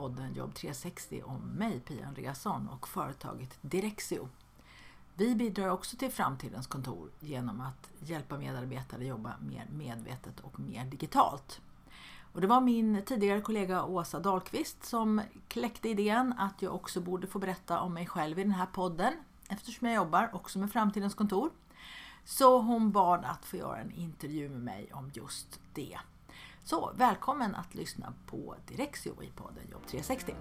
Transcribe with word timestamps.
podden 0.00 0.34
Jobb 0.34 0.54
360 0.54 1.22
om 1.24 1.40
mig, 1.40 1.80
Pia 1.80 2.06
Andreasson, 2.06 2.68
och 2.68 2.88
företaget 2.88 3.58
Direxio. 3.60 4.28
Vi 5.14 5.34
bidrar 5.34 5.68
också 5.68 5.96
till 5.96 6.10
framtidens 6.10 6.66
kontor 6.66 7.10
genom 7.20 7.60
att 7.60 7.90
hjälpa 7.98 8.38
medarbetare 8.38 9.04
jobba 9.04 9.34
mer 9.40 9.66
medvetet 9.70 10.40
och 10.40 10.60
mer 10.60 10.84
digitalt. 10.84 11.60
Och 12.32 12.40
det 12.40 12.46
var 12.46 12.60
min 12.60 13.02
tidigare 13.06 13.40
kollega 13.40 13.84
Åsa 13.84 14.20
Dahlqvist 14.20 14.84
som 14.84 15.20
kläckte 15.48 15.88
idén 15.88 16.34
att 16.38 16.62
jag 16.62 16.74
också 16.74 17.00
borde 17.00 17.26
få 17.26 17.38
berätta 17.38 17.80
om 17.80 17.94
mig 17.94 18.06
själv 18.06 18.38
i 18.38 18.42
den 18.42 18.52
här 18.52 18.66
podden 18.66 19.12
eftersom 19.48 19.86
jag 19.86 19.96
jobbar 19.96 20.30
också 20.32 20.58
med 20.58 20.72
framtidens 20.72 21.14
kontor. 21.14 21.50
Så 22.24 22.60
hon 22.60 22.92
bad 22.92 23.24
att 23.24 23.44
få 23.44 23.56
göra 23.56 23.78
en 23.78 23.90
intervju 23.90 24.48
med 24.48 24.60
mig 24.60 24.90
om 24.92 25.10
just 25.14 25.60
det. 25.74 25.98
Så 26.64 26.92
välkommen 26.94 27.54
att 27.54 27.74
lyssna 27.74 28.12
på 28.26 28.56
Direxio 28.66 29.22
i 29.22 29.30
podden 29.30 29.68
Jobb 29.70 29.86
360. 29.86 30.34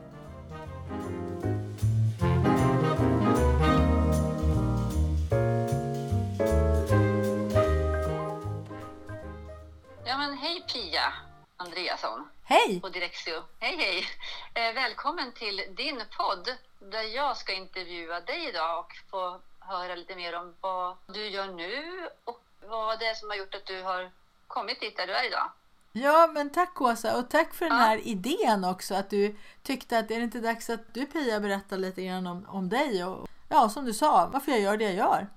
Ja 10.05 10.17
men 10.17 10.37
hej 10.37 10.63
Pia 10.73 11.13
Andreasson 11.57 12.29
Hej! 12.43 12.81
på 12.81 12.89
Direxio. 12.89 13.43
Hej 13.59 13.77
hej! 13.77 14.05
Eh, 14.53 14.73
välkommen 14.73 15.31
till 15.31 15.65
din 15.71 16.03
podd 16.17 16.49
där 16.79 17.03
jag 17.03 17.37
ska 17.37 17.53
intervjua 17.53 18.19
dig 18.19 18.49
idag 18.49 18.79
och 18.79 18.93
få 19.09 19.39
höra 19.59 19.95
lite 19.95 20.15
mer 20.15 20.35
om 20.35 20.55
vad 20.61 20.95
du 21.07 21.27
gör 21.27 21.47
nu 21.47 22.09
och 22.23 22.41
vad 22.61 22.99
det 22.99 23.05
är 23.05 23.13
som 23.13 23.29
har 23.29 23.37
gjort 23.37 23.55
att 23.55 23.65
du 23.65 23.81
har 23.83 24.11
kommit 24.47 24.79
dit 24.79 24.97
där 24.97 25.07
du 25.07 25.13
är 25.13 25.27
idag. 25.27 25.51
Ja, 25.91 26.29
men 26.33 26.49
tack 26.49 26.81
Åsa 26.81 27.17
och 27.17 27.29
tack 27.29 27.53
för 27.53 27.65
den 27.65 27.77
Ja. 27.77 27.83
här 27.83 28.07
idén 28.07 28.63
också 28.63 28.95
att 28.95 29.09
du 29.09 29.35
tyckte 29.63 29.99
att 29.99 30.11
är 30.11 30.17
det 30.17 30.23
inte 30.23 30.39
dags 30.39 30.69
att 30.69 30.93
du 30.93 31.05
Pia 31.05 31.39
berättar 31.39 31.77
lite 31.77 32.03
grann 32.05 32.27
om, 32.27 32.45
om 32.49 32.69
dig 32.69 33.03
och 33.05 33.27
ja, 33.49 33.69
som 33.69 33.85
du 33.85 33.93
sa, 33.93 34.29
varför 34.33 34.51
jag 34.51 34.61
gör 34.61 34.77
det 34.77 34.83
jag 34.83 34.93
gör. 34.93 35.27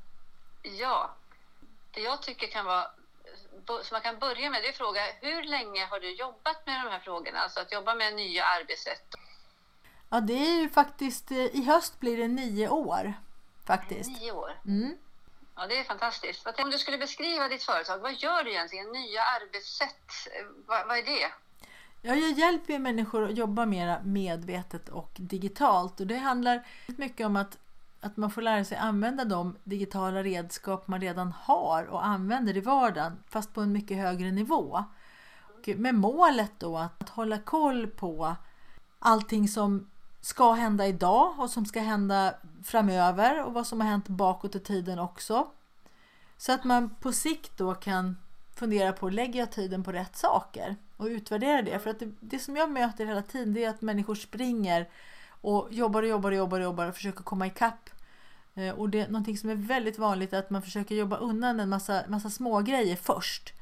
Ja, 0.62 1.14
det 1.91 2.00
jag 2.00 2.23
tycker 2.23 2.47
kan 2.47 2.64
vara 2.64 2.86
som 3.67 3.78
man 3.92 4.00
kan 4.03 4.19
börja 4.19 4.50
med 4.50 4.62
det 4.62 4.67
är 4.67 4.70
att 4.70 4.77
fråga 4.77 5.00
hur 5.20 5.42
länge 5.42 5.86
har 5.86 6.00
du 6.00 6.14
jobbat 6.14 6.67
med 6.67 6.75
de 6.84 6.91
här 6.91 6.98
frågorna? 7.00 7.39
Alltså 7.39 7.61
att 7.61 7.73
jobba 7.73 7.95
med 7.95 8.14
nya 8.14 8.45
arbetssätt. 8.45 9.14
Ja, 10.11 10.20
det 10.20 10.33
är 10.33 10.61
ju 10.61 10.69
faktiskt, 10.69 11.30
eh, 11.30 11.39
i 11.39 11.64
höst 11.64 12.00
blir 12.00 12.17
det 12.17 12.28
nio 12.28 12.69
år 12.69 13.14
faktiskt. 13.67 14.11
Nio 14.11 14.33
år. 14.33 14.61
Mm. 14.67 14.97
Ja, 15.62 15.68
det 15.68 15.78
är 15.78 15.84
fantastiskt. 15.84 16.46
Om 16.58 16.70
du 16.70 16.78
skulle 16.78 16.98
beskriva 16.98 17.48
ditt 17.48 17.62
företag, 17.62 17.98
vad 17.98 18.14
gör 18.14 18.44
du 18.44 18.50
egentligen? 18.50 18.86
Nya 18.86 19.22
arbetssätt, 19.22 20.28
vad, 20.66 20.86
vad 20.86 20.98
är 20.98 21.02
det? 21.02 21.32
Ja, 22.00 22.14
jag 22.14 22.32
hjälper 22.32 22.78
människor 22.78 23.24
att 23.24 23.36
jobba 23.36 23.66
mer 23.66 24.00
medvetet 24.05 24.88
och 24.88 25.10
digitalt 25.16 26.00
och 26.00 26.06
det 26.06 26.16
handlar 26.16 26.66
mycket 26.86 27.27
om 27.27 27.36
att, 27.36 27.58
att 28.00 28.16
man 28.16 28.30
får 28.30 28.42
lära 28.42 28.64
sig 28.64 28.77
använda 28.77 29.24
de 29.24 29.56
digitala 29.64 30.22
redskap 30.22 30.88
man 30.88 31.00
redan 31.00 31.33
har 31.33 31.84
och 31.84 32.06
använder 32.06 32.56
i 32.56 32.61
vardagen 32.61 33.23
fast 33.29 33.55
på 33.55 33.61
en 33.61 33.73
mycket 33.73 33.96
högre 33.96 34.30
nivå. 34.30 34.84
Och 35.42 35.68
med 35.68 35.94
målet 35.94 36.52
då 36.58 36.79
att 36.79 37.08
hålla 37.08 37.39
koll 37.39 37.86
på 37.86 38.36
allting 38.98 39.48
som 39.48 39.90
ska 40.22 40.52
hända 40.52 40.86
idag 40.86 41.34
och 41.38 41.50
som 41.50 41.66
ska 41.66 41.80
hända 41.80 42.34
framöver 42.64 43.44
och 43.44 43.52
vad 43.52 43.66
som 43.66 43.80
har 43.80 43.88
hänt 43.88 44.08
bakåt 44.08 44.55
i 44.55 44.60
tiden 44.60 44.98
också. 44.98 45.46
Så 46.36 46.52
att 46.52 46.64
man 46.64 46.90
på 46.90 47.12
sikt 47.12 47.58
då 47.58 47.74
kan 47.74 48.16
fundera 48.55 48.92
på, 48.92 49.08
lägger 49.08 49.40
jag 49.40 49.52
tiden 49.52 49.84
på 49.84 49.92
rätt 49.92 50.16
saker? 50.16 50.77
Och 50.96 51.06
utvärdera 51.06 51.62
det. 51.62 51.78
För 51.78 51.90
att 51.90 51.98
det, 51.98 52.12
det 52.20 52.38
som 52.38 52.56
jag 52.56 52.70
möter 52.70 53.06
hela 53.06 53.22
tiden 53.22 53.55
det 53.55 53.64
är 53.64 53.70
att 53.70 53.82
människor 53.82 54.14
springer 54.14 54.88
och 55.28 55.68
jobbar 55.70 56.02
och 56.02 56.08
jobbar 56.08 56.30
och 56.30 56.36
jobbar 56.36 56.58
och, 56.58 56.64
jobbar 56.64 56.86
och 56.86 56.94
försöker 56.94 57.22
komma 57.22 57.46
ikapp. 57.46 57.90
Eh, 58.55 58.70
och 58.70 58.88
det 58.90 59.00
är 59.00 59.06
någonting 59.06 59.38
som 59.38 59.50
är 59.50 59.55
väldigt 59.55 59.98
vanligt 59.98 60.32
är 60.32 60.38
att 60.38 60.50
man 60.50 60.62
försöker 60.62 60.94
jobba 60.94 61.16
undan 61.16 61.61
en 61.61 61.68
massa, 61.68 62.05
massa 62.08 62.30
små 62.30 62.61
grejer 62.61 62.96
först. 62.96 63.52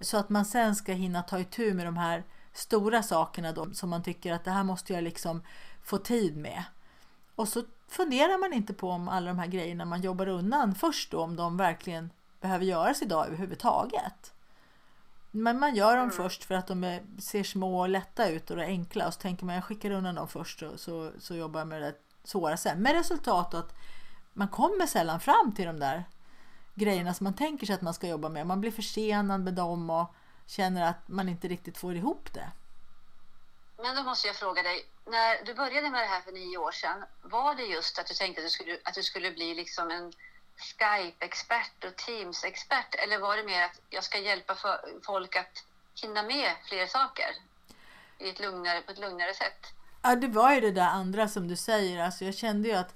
Så 0.00 0.16
att 0.16 0.28
man 0.28 0.44
sen 0.44 0.76
ska 0.76 0.92
hinna 0.92 1.22
ta 1.22 1.38
itu 1.38 1.74
med 1.74 1.86
de 1.86 1.96
här 1.96 2.24
stora 2.52 3.02
sakerna 3.02 3.52
då, 3.52 3.70
som 3.72 3.90
man 3.90 4.02
tycker 4.02 4.32
att 4.32 4.44
det 4.44 4.50
här 4.50 4.64
måste 4.64 4.92
jag 4.92 5.04
liksom 5.04 5.42
få 5.82 5.98
tid 5.98 6.36
med. 6.36 6.64
Och 7.34 7.48
så 7.48 7.62
funderar 7.88 8.38
man 8.38 8.52
inte 8.52 8.74
på 8.74 8.90
om 8.90 9.08
alla 9.08 9.26
de 9.26 9.38
här 9.38 9.46
grejerna 9.46 9.84
man 9.84 10.00
jobbar 10.00 10.28
undan 10.28 10.74
först 10.74 11.10
då, 11.10 11.20
om 11.20 11.36
de 11.36 11.56
verkligen 11.56 12.10
behöver 12.40 12.64
göras 12.64 13.02
idag 13.02 13.26
överhuvudtaget. 13.26 14.32
Men 15.30 15.58
man 15.58 15.74
gör 15.74 15.96
dem 15.96 16.10
först 16.10 16.44
för 16.44 16.54
att 16.54 16.66
de 16.66 16.84
är, 16.84 17.02
ser 17.18 17.42
små 17.42 17.80
och 17.80 17.88
lätta 17.88 18.28
ut 18.28 18.50
och 18.50 18.58
är 18.58 18.64
enkla 18.64 19.06
och 19.06 19.14
så 19.14 19.20
tänker 19.20 19.44
man 19.44 19.54
jag 19.54 19.64
skickar 19.64 19.90
undan 19.90 20.14
dem 20.14 20.28
först 20.28 20.62
och 20.62 20.80
så, 20.80 21.10
så 21.18 21.34
jobbar 21.34 21.60
jag 21.60 21.68
med 21.68 21.82
det 21.82 21.94
svåra 22.24 22.56
sen. 22.56 22.82
Med 22.82 22.92
resultat 22.92 23.54
att 23.54 23.74
man 24.32 24.48
kommer 24.48 24.86
sällan 24.86 25.20
fram 25.20 25.52
till 25.56 25.66
de 25.66 25.78
där 25.78 26.04
grejerna 26.74 27.14
som 27.14 27.24
man 27.24 27.34
tänker 27.34 27.66
sig 27.66 27.74
att 27.74 27.82
man 27.82 27.94
ska 27.94 28.08
jobba 28.08 28.28
med. 28.28 28.46
Man 28.46 28.60
blir 28.60 28.70
försenad 28.70 29.40
med 29.40 29.54
dem 29.54 29.90
och 29.90 30.14
känner 30.46 30.82
att 30.82 31.08
man 31.08 31.28
inte 31.28 31.48
riktigt 31.48 31.78
får 31.78 31.94
ihop 31.94 32.32
det. 32.32 32.50
Men 33.82 33.96
då 33.96 34.02
måste 34.02 34.26
jag 34.26 34.36
fråga 34.36 34.62
dig, 34.62 34.86
när 35.06 35.44
du 35.44 35.54
började 35.54 35.90
med 35.90 36.02
det 36.02 36.06
här 36.06 36.20
för 36.20 36.32
nio 36.32 36.58
år 36.58 36.72
sedan, 36.72 37.04
var 37.22 37.54
det 37.54 37.62
just 37.62 37.98
att 37.98 38.06
du 38.06 38.14
tänkte 38.14 38.40
att 38.40 38.46
du 38.46 38.50
skulle, 38.50 38.78
att 38.84 38.94
du 38.94 39.02
skulle 39.02 39.30
bli 39.30 39.54
liksom 39.54 39.90
en 39.90 40.12
Skype-expert 40.56 41.84
och 41.84 41.96
Teams-expert? 41.96 42.94
Eller 42.94 43.18
var 43.18 43.36
det 43.36 43.44
mer 43.44 43.62
att 43.62 43.80
jag 43.90 44.04
ska 44.04 44.18
hjälpa 44.18 44.54
för, 44.54 44.80
folk 45.06 45.36
att 45.36 45.64
hinna 46.02 46.22
med 46.22 46.52
fler 46.68 46.86
saker 46.86 47.30
i 48.18 48.28
ett 48.28 48.40
lugnare, 48.40 48.80
på 48.80 48.92
ett 48.92 48.98
lugnare 48.98 49.34
sätt? 49.34 49.66
Ja, 50.02 50.16
det 50.16 50.28
var 50.28 50.54
ju 50.54 50.60
det 50.60 50.70
där 50.70 50.88
andra 50.88 51.28
som 51.28 51.48
du 51.48 51.56
säger. 51.56 52.04
Alltså, 52.04 52.24
jag 52.24 52.34
kände 52.34 52.68
ju 52.68 52.74
att 52.74 52.94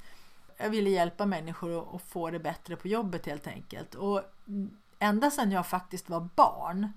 jag 0.56 0.70
ville 0.70 0.90
hjälpa 0.90 1.26
människor 1.26 1.82
att, 1.82 1.94
att 1.94 2.10
få 2.12 2.30
det 2.30 2.38
bättre 2.38 2.76
på 2.76 2.88
jobbet 2.88 3.26
helt 3.26 3.46
enkelt. 3.46 3.94
Och 3.94 4.22
ända 4.98 5.30
sedan 5.30 5.52
jag 5.52 5.66
faktiskt 5.66 6.08
var 6.08 6.20
barn 6.20 6.92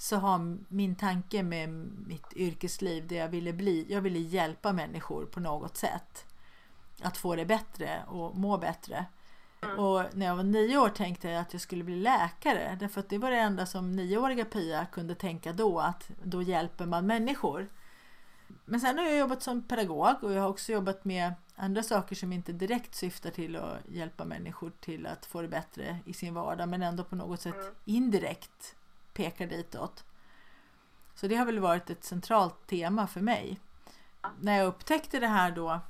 så 0.00 0.16
har 0.16 0.58
min 0.68 0.94
tanke 0.94 1.42
med 1.42 1.68
mitt 2.06 2.32
yrkesliv 2.36 3.06
det 3.06 3.14
jag 3.14 3.28
ville 3.28 3.52
bli, 3.52 3.86
jag 3.88 4.00
ville 4.00 4.18
hjälpa 4.18 4.72
människor 4.72 5.26
på 5.26 5.40
något 5.40 5.76
sätt. 5.76 6.26
Att 7.02 7.16
få 7.16 7.36
det 7.36 7.44
bättre 7.44 8.02
och 8.08 8.36
må 8.36 8.58
bättre. 8.58 9.06
Och 9.76 10.04
när 10.12 10.26
jag 10.26 10.36
var 10.36 10.42
nio 10.42 10.78
år 10.78 10.88
tänkte 10.88 11.28
jag 11.28 11.40
att 11.40 11.52
jag 11.52 11.62
skulle 11.62 11.84
bli 11.84 11.96
läkare. 11.96 12.76
Därför 12.80 13.00
att 13.00 13.08
det 13.08 13.18
var 13.18 13.30
det 13.30 13.36
enda 13.36 13.66
som 13.66 13.92
nioåriga 13.92 14.44
Pia 14.44 14.86
kunde 14.86 15.14
tänka 15.14 15.52
då, 15.52 15.80
att 15.80 16.10
då 16.22 16.42
hjälper 16.42 16.86
man 16.86 17.06
människor. 17.06 17.68
Men 18.64 18.80
sen 18.80 18.98
har 18.98 19.04
jag 19.04 19.18
jobbat 19.18 19.42
som 19.42 19.62
pedagog 19.62 20.24
och 20.24 20.32
jag 20.32 20.42
har 20.42 20.48
också 20.48 20.72
jobbat 20.72 21.04
med 21.04 21.32
andra 21.56 21.82
saker 21.82 22.16
som 22.16 22.32
inte 22.32 22.52
direkt 22.52 22.94
syftar 22.94 23.30
till 23.30 23.56
att 23.56 23.78
hjälpa 23.88 24.24
människor 24.24 24.72
till 24.80 25.06
att 25.06 25.26
få 25.26 25.42
det 25.42 25.48
bättre 25.48 25.98
i 26.04 26.12
sin 26.12 26.34
vardag 26.34 26.68
men 26.68 26.82
ändå 26.82 27.04
på 27.04 27.16
något 27.16 27.40
sätt 27.40 27.76
indirekt 27.84 28.76
pekar 29.14 29.46
ditåt. 29.46 30.04
Så 31.14 31.26
det 31.26 31.36
har 31.36 31.46
väl 31.46 31.58
varit 31.58 31.90
ett 31.90 32.04
centralt 32.04 32.66
tema 32.66 33.06
för 33.06 33.20
mig. 33.20 33.60
När 34.40 34.58
jag 34.58 34.66
upptäckte 34.66 35.20
det 35.20 35.28
här 35.28 35.50
då 35.50 35.80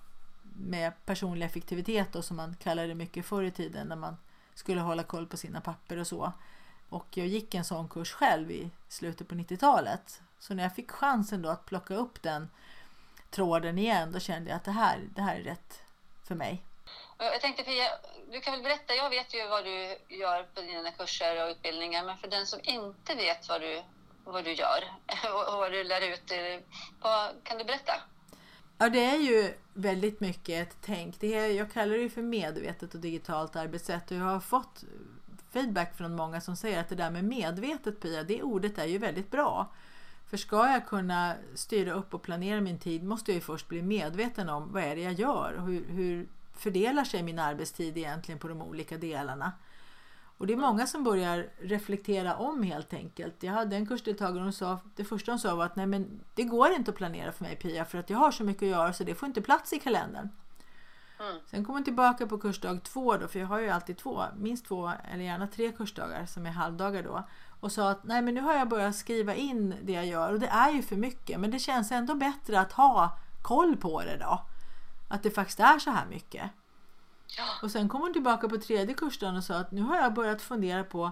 med 0.57 0.93
personlig 1.07 1.47
effektivitet 1.47 2.13
då, 2.13 2.23
som 2.23 2.37
man 2.37 2.57
kallade 2.57 2.89
det 2.89 2.95
mycket 2.95 3.27
förr 3.27 3.43
i 3.43 3.51
tiden 3.51 3.87
när 3.87 3.97
man 3.97 4.17
skulle 4.55 4.81
hålla 4.81 5.03
koll 5.03 5.27
på 5.27 5.37
sina 5.37 5.61
papper 5.61 5.97
och 5.97 6.07
så. 6.07 6.33
Och 6.89 7.17
jag 7.17 7.27
gick 7.27 7.55
en 7.55 7.65
sån 7.65 7.89
kurs 7.89 8.13
själv 8.13 8.51
i 8.51 8.71
slutet 8.89 9.29
på 9.29 9.35
90-talet. 9.35 10.23
Så 10.39 10.55
när 10.55 10.63
jag 10.63 10.75
fick 10.75 10.91
chansen 10.91 11.43
då 11.43 11.49
att 11.49 11.67
plocka 11.67 11.95
upp 11.95 12.23
den 12.23 12.49
tråden 13.31 13.79
igen 13.79 14.13
då 14.13 14.19
kände 14.19 14.51
jag 14.51 14.57
att 14.57 14.65
det 14.65 14.71
här, 14.71 15.09
det 15.15 15.23
här 15.23 15.37
är 15.37 15.43
rätt 15.43 15.83
för 16.23 16.35
mig. 16.35 16.63
Jag 17.19 17.41
tänkte 17.41 17.63
Pia, 17.63 17.85
du 18.33 18.41
kan 18.41 18.53
väl 18.53 18.63
berätta, 18.63 18.95
jag 18.95 19.11
vet 19.11 19.35
ju 19.35 19.49
vad 19.49 19.65
du 19.65 19.97
gör 20.09 20.43
på 20.55 20.61
dina 20.61 20.91
kurser 20.93 21.45
och 21.45 21.51
utbildningar, 21.51 22.05
men 22.05 22.19
för 22.19 22.29
den 22.29 22.47
som 22.47 22.61
inte 22.63 23.15
vet 23.15 23.49
vad 23.49 23.61
du, 23.61 23.83
vad 24.25 24.45
du 24.45 24.53
gör 24.53 24.85
och 25.53 25.59
vad 25.59 25.73
du 25.73 25.85
lär 25.85 26.13
ut, 26.13 26.31
eh, 26.31 26.65
vad, 27.01 27.45
kan 27.45 27.59
du 27.59 27.65
berätta? 27.65 27.93
Ja, 28.79 28.89
det 28.89 29.05
är 29.05 29.17
ju 29.17 29.55
väldigt 29.75 30.21
mycket 30.21 30.69
ett 30.69 30.77
tänk. 30.81 31.21
Det 31.21 31.35
är, 31.35 31.47
jag 31.47 31.73
kallar 31.73 31.95
det 31.95 32.03
ju 32.03 32.11
för 32.11 32.23
medvetet 32.23 32.95
och 32.95 33.01
digitalt 33.01 33.57
arbetssätt 33.57 34.11
och 34.11 34.17
jag 34.17 34.25
har 34.25 34.41
fått 34.41 34.85
feedback 35.53 35.97
från 35.97 36.17
många 36.17 36.41
som 36.41 36.57
säger 36.57 36.81
att 36.81 36.89
det 36.89 36.95
där 36.95 37.11
med 37.11 37.25
medvetet 37.25 38.01
Pia, 38.01 38.23
det 38.23 38.43
ordet 38.43 38.79
är 38.79 38.87
ju 38.87 38.99
väldigt 38.99 39.31
bra. 39.31 39.73
För 40.31 40.37
ska 40.37 40.71
jag 40.71 40.87
kunna 40.87 41.35
styra 41.55 41.93
upp 41.93 42.15
och 42.15 42.23
planera 42.23 42.61
min 42.61 42.79
tid 42.79 43.05
måste 43.05 43.31
jag 43.31 43.35
ju 43.35 43.41
först 43.41 43.69
bli 43.69 43.83
medveten 43.83 44.49
om 44.49 44.73
vad 44.73 44.83
är 44.83 44.97
det 44.97 45.03
jag 45.03 45.13
gör 45.13 45.63
hur, 45.67 45.85
hur 45.89 46.29
fördelar 46.61 47.05
sig 47.05 47.23
min 47.23 47.39
arbetstid 47.39 47.99
egentligen 47.99 48.39
på 48.39 48.49
de 48.49 48.63
olika 48.63 48.99
delarna. 48.99 49.53
Och 50.41 50.47
det 50.47 50.53
är 50.53 50.57
många 50.57 50.87
som 50.87 51.05
börjar 51.05 51.49
reflektera 51.61 52.37
om 52.37 52.63
helt 52.63 52.93
enkelt. 52.93 53.43
Jag 53.43 53.53
hade 53.53 53.77
en 53.77 53.87
kursdeltagare 53.87 54.47
och 54.47 54.55
sa, 54.55 54.79
det 54.97 55.05
första 55.05 55.33
hon 55.33 55.39
sa 55.39 55.55
var 55.55 55.65
att 55.65 55.77
nej 55.77 55.87
men 55.87 56.21
det 56.35 56.45
går 56.45 56.71
inte 56.71 56.91
att 56.91 56.97
planera 56.97 57.33
för 57.33 57.45
mig 57.45 57.57
Pia 57.57 57.85
för 57.85 57.99
att 57.99 58.11
jag 58.11 58.19
har 58.19 58.31
så 58.31 58.45
mycket 58.45 58.63
att 58.63 58.69
göra 58.69 58.93
så 58.93 59.05
det 59.05 59.15
får 59.15 59.27
inte 59.27 59.43
plats 59.43 59.73
i 59.73 59.79
kalendern. 59.79 60.29
Mm. 61.21 61.41
Sen 61.47 61.65
kom 61.65 61.75
hon 61.75 61.85
tillbaka 61.85 62.27
på 62.27 62.39
kursdag 62.39 62.85
två 62.85 63.17
då, 63.17 63.29
för 63.29 63.39
jag 63.39 63.47
har 63.47 63.59
ju 63.59 63.69
alltid 63.69 63.97
två, 63.97 64.25
minst 64.37 64.67
två 64.67 64.91
eller 65.13 65.25
gärna 65.25 65.47
tre 65.47 65.73
kursdagar 65.73 66.27
som 66.27 66.47
är 66.47 66.51
halvdagar 66.51 67.03
då. 67.03 67.29
Och 67.61 67.73
sa 67.73 67.91
att 67.91 68.05
nej 68.05 68.23
men 68.23 68.35
nu 68.35 68.41
har 68.41 68.55
jag 68.55 68.69
börjat 68.69 68.97
skriva 68.97 69.35
in 69.35 69.75
det 69.83 69.93
jag 69.93 70.07
gör 70.07 70.33
och 70.33 70.41
det 70.41 70.47
är 70.47 70.71
ju 70.71 70.83
för 70.83 70.97
mycket 70.97 71.41
men 71.41 71.51
det 71.51 71.59
känns 71.59 71.93
ändå 71.93 72.15
bättre 72.15 72.61
att 72.61 72.73
ha 72.73 73.19
koll 73.43 73.77
på 73.77 74.03
det 74.03 74.17
då. 74.17 74.45
Att 75.11 75.23
det 75.23 75.31
faktiskt 75.31 75.61
är 75.61 75.79
så 75.79 75.91
här 75.91 76.07
mycket. 76.07 76.51
Ja. 77.37 77.45
Och 77.63 77.71
sen 77.71 77.89
kom 77.89 78.01
hon 78.01 78.13
tillbaka 78.13 78.49
på 78.49 78.57
tredje 78.57 78.95
kursdagen 78.95 79.37
och 79.37 79.45
sa 79.45 79.55
att 79.55 79.71
nu 79.71 79.83
har 79.83 79.97
jag 79.97 80.15
börjat 80.15 80.43
fundera 80.43 80.85
på 80.85 81.11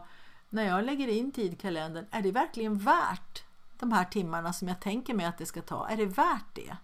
när 0.49 0.63
jag 0.63 0.85
lägger 0.85 1.09
in 1.09 1.33
tidkalendern, 1.33 2.07
är 2.11 2.23
det 2.23 2.33
verkligen 2.33 2.79
värt 2.79 3.45
de 3.79 3.93
här 3.93 4.05
timmarna 4.05 4.53
som 4.53 4.69
jag 4.69 4.81
tänker 4.81 5.15
mig 5.15 5.27
att 5.27 5.39
det 5.39 5.47
ska 5.47 5.63
ta? 5.63 5.89
Är 5.89 5.97
det 5.97 6.07
värt 6.07 6.55
det? 6.55 6.77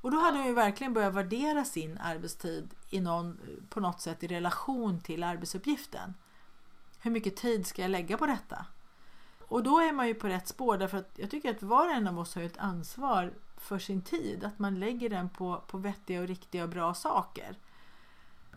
Och 0.00 0.10
då 0.10 0.18
hade 0.18 0.38
hon 0.38 0.46
ju 0.46 0.54
verkligen 0.54 0.94
börjat 0.94 1.14
värdera 1.14 1.64
sin 1.64 1.98
arbetstid 1.98 2.74
i 2.90 3.00
någon, 3.00 3.40
på 3.68 3.80
något 3.80 4.00
sätt 4.00 4.22
i 4.22 4.26
relation 4.26 5.00
till 5.00 5.22
arbetsuppgiften. 5.22 6.14
Hur 7.00 7.10
mycket 7.10 7.36
tid 7.36 7.66
ska 7.66 7.82
jag 7.82 7.90
lägga 7.90 8.16
på 8.16 8.26
detta? 8.26 8.66
Och 9.48 9.62
då 9.62 9.80
är 9.80 9.92
man 9.92 10.08
ju 10.08 10.14
på 10.14 10.28
rätt 10.28 10.48
spår 10.48 10.78
därför 10.78 10.98
att 10.98 11.10
jag 11.16 11.30
tycker 11.30 11.50
att 11.50 11.62
var 11.62 11.86
och 11.86 11.92
en 11.92 12.06
av 12.06 12.18
oss 12.18 12.34
har 12.34 12.42
ett 12.42 12.58
ansvar 12.58 13.32
för 13.56 13.78
sin 13.78 14.02
tid. 14.02 14.44
Att 14.44 14.58
man 14.58 14.80
lägger 14.80 15.10
den 15.10 15.28
på, 15.28 15.62
på 15.66 15.78
vettiga 15.78 16.20
och 16.20 16.28
riktiga 16.28 16.62
och 16.62 16.68
bra 16.68 16.94
saker. 16.94 17.56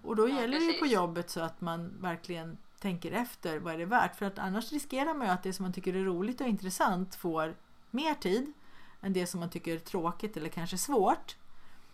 Och 0.01 0.15
då 0.15 0.29
ja, 0.29 0.41
gäller 0.41 0.59
det 0.59 0.65
ju 0.65 0.79
på 0.79 0.85
jobbet 0.85 1.29
så 1.29 1.41
att 1.41 1.61
man 1.61 1.93
verkligen 2.01 2.57
tänker 2.79 3.11
efter 3.11 3.59
vad 3.59 3.73
är 3.73 3.77
det 3.77 3.85
värt. 3.85 4.15
För 4.15 4.25
att 4.25 4.39
annars 4.39 4.71
riskerar 4.71 5.13
man 5.13 5.27
ju 5.27 5.33
att 5.33 5.43
det 5.43 5.53
som 5.53 5.63
man 5.63 5.73
tycker 5.73 5.95
är 5.95 6.03
roligt 6.03 6.41
och 6.41 6.47
intressant 6.47 7.15
får 7.15 7.55
mer 7.91 8.13
tid 8.13 8.53
än 9.01 9.13
det 9.13 9.27
som 9.27 9.39
man 9.39 9.49
tycker 9.49 9.75
är 9.75 9.79
tråkigt 9.79 10.37
eller 10.37 10.49
kanske 10.49 10.77
svårt. 10.77 11.35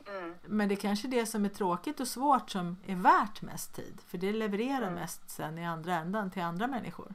Mm. 0.07 0.35
Men 0.45 0.69
det 0.69 0.75
är 0.75 0.79
kanske 0.79 1.07
det 1.07 1.25
som 1.25 1.45
är 1.45 1.49
tråkigt 1.49 1.99
och 1.99 2.07
svårt 2.07 2.49
som 2.49 2.77
är 2.85 2.95
värt 2.95 3.41
mest 3.41 3.75
tid. 3.75 4.01
För 4.07 4.17
det 4.17 4.33
levererar 4.33 4.81
mm. 4.81 4.93
mest 4.93 5.29
sen 5.29 5.57
i 5.57 5.65
andra 5.65 5.95
ändan 5.95 6.31
till 6.31 6.41
andra 6.41 6.67
människor. 6.67 7.13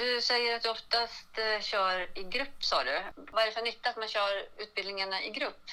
Du 0.00 0.20
säger 0.22 0.56
att 0.56 0.62
du 0.62 0.68
oftast 0.68 1.38
eh, 1.38 1.62
kör 1.62 2.18
i 2.18 2.22
grupp 2.22 2.64
sa 2.64 2.84
du. 2.84 3.02
Vad 3.32 3.42
är 3.42 3.46
det 3.46 3.52
för 3.52 3.62
nytta 3.62 3.90
att 3.90 3.96
man 3.96 4.08
kör 4.08 4.46
utbildningarna 4.56 5.22
i 5.22 5.30
grupp? 5.30 5.64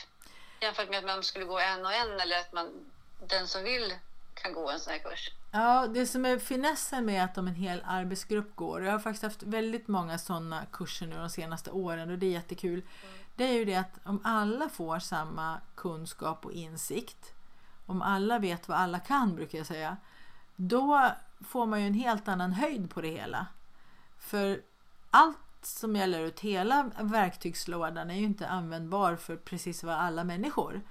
Jämfört 0.62 0.90
med 0.90 1.00
att 1.00 1.06
man 1.06 1.24
skulle 1.24 1.46
gå 1.46 1.60
en 1.60 1.86
och 1.86 1.94
en 1.94 2.20
eller 2.20 2.40
att 2.40 2.54
man, 2.54 2.86
den 3.28 3.48
som 3.48 3.64
vill 3.64 3.94
kan 4.34 4.54
gå 4.54 4.70
en 4.70 4.80
sån 4.80 4.94
här 4.94 5.00
kurs. 5.00 5.32
Ja, 5.52 5.88
det 5.88 6.06
som 6.06 6.26
är 6.26 6.40
finessen 6.40 7.06
med 7.06 7.24
att 7.24 7.38
om 7.38 7.48
en 7.48 7.56
hel 7.56 7.84
arbetsgrupp 7.86 8.56
går, 8.56 8.84
jag 8.84 8.92
har 8.92 9.00
faktiskt 9.00 9.24
haft 9.24 9.44
väldigt 9.44 9.88
många 9.88 10.18
sådana 10.18 10.66
kurser 10.72 11.06
nu 11.06 11.16
de 11.16 11.30
senaste 11.30 11.72
åren 11.72 12.12
och 12.12 12.18
det 12.18 12.26
är 12.26 12.32
jättekul. 12.32 12.82
Mm. 13.04 13.20
Det 13.36 13.44
är 13.44 13.54
ju 13.54 13.66
det 13.66 13.76
att 13.76 14.00
om 14.04 14.22
alla 14.24 14.70
får 14.70 15.00
samma 15.00 15.62
kunskap 15.76 16.46
och 16.46 16.52
insikt, 16.52 17.34
om 17.86 18.02
alla 18.02 18.40
vet 18.40 18.68
vad 18.68 18.78
alla 18.78 19.00
kan 19.00 19.36
brukar 19.36 19.58
jag 19.58 19.68
säga, 19.68 19.98
då 20.56 21.12
får 21.48 21.66
man 21.66 21.82
ju 21.82 21.88
en 21.88 21.94
helt 21.94 22.28
annan 22.28 22.54
höjd 22.54 22.90
på 22.90 23.02
det 23.02 23.10
hela. 23.10 23.48
För 24.20 24.62
allt 25.12 25.38
som 25.62 25.96
gäller 25.96 26.20
ut 26.20 26.40
hela 26.40 26.92
verktygslådan 27.00 28.10
är 28.10 28.16
ju 28.16 28.26
inte 28.26 28.48
användbar 28.48 29.16
för 29.16 29.36
precis 29.36 29.84
vad 29.84 29.96
alla 29.96 30.24
människor. 30.24 30.82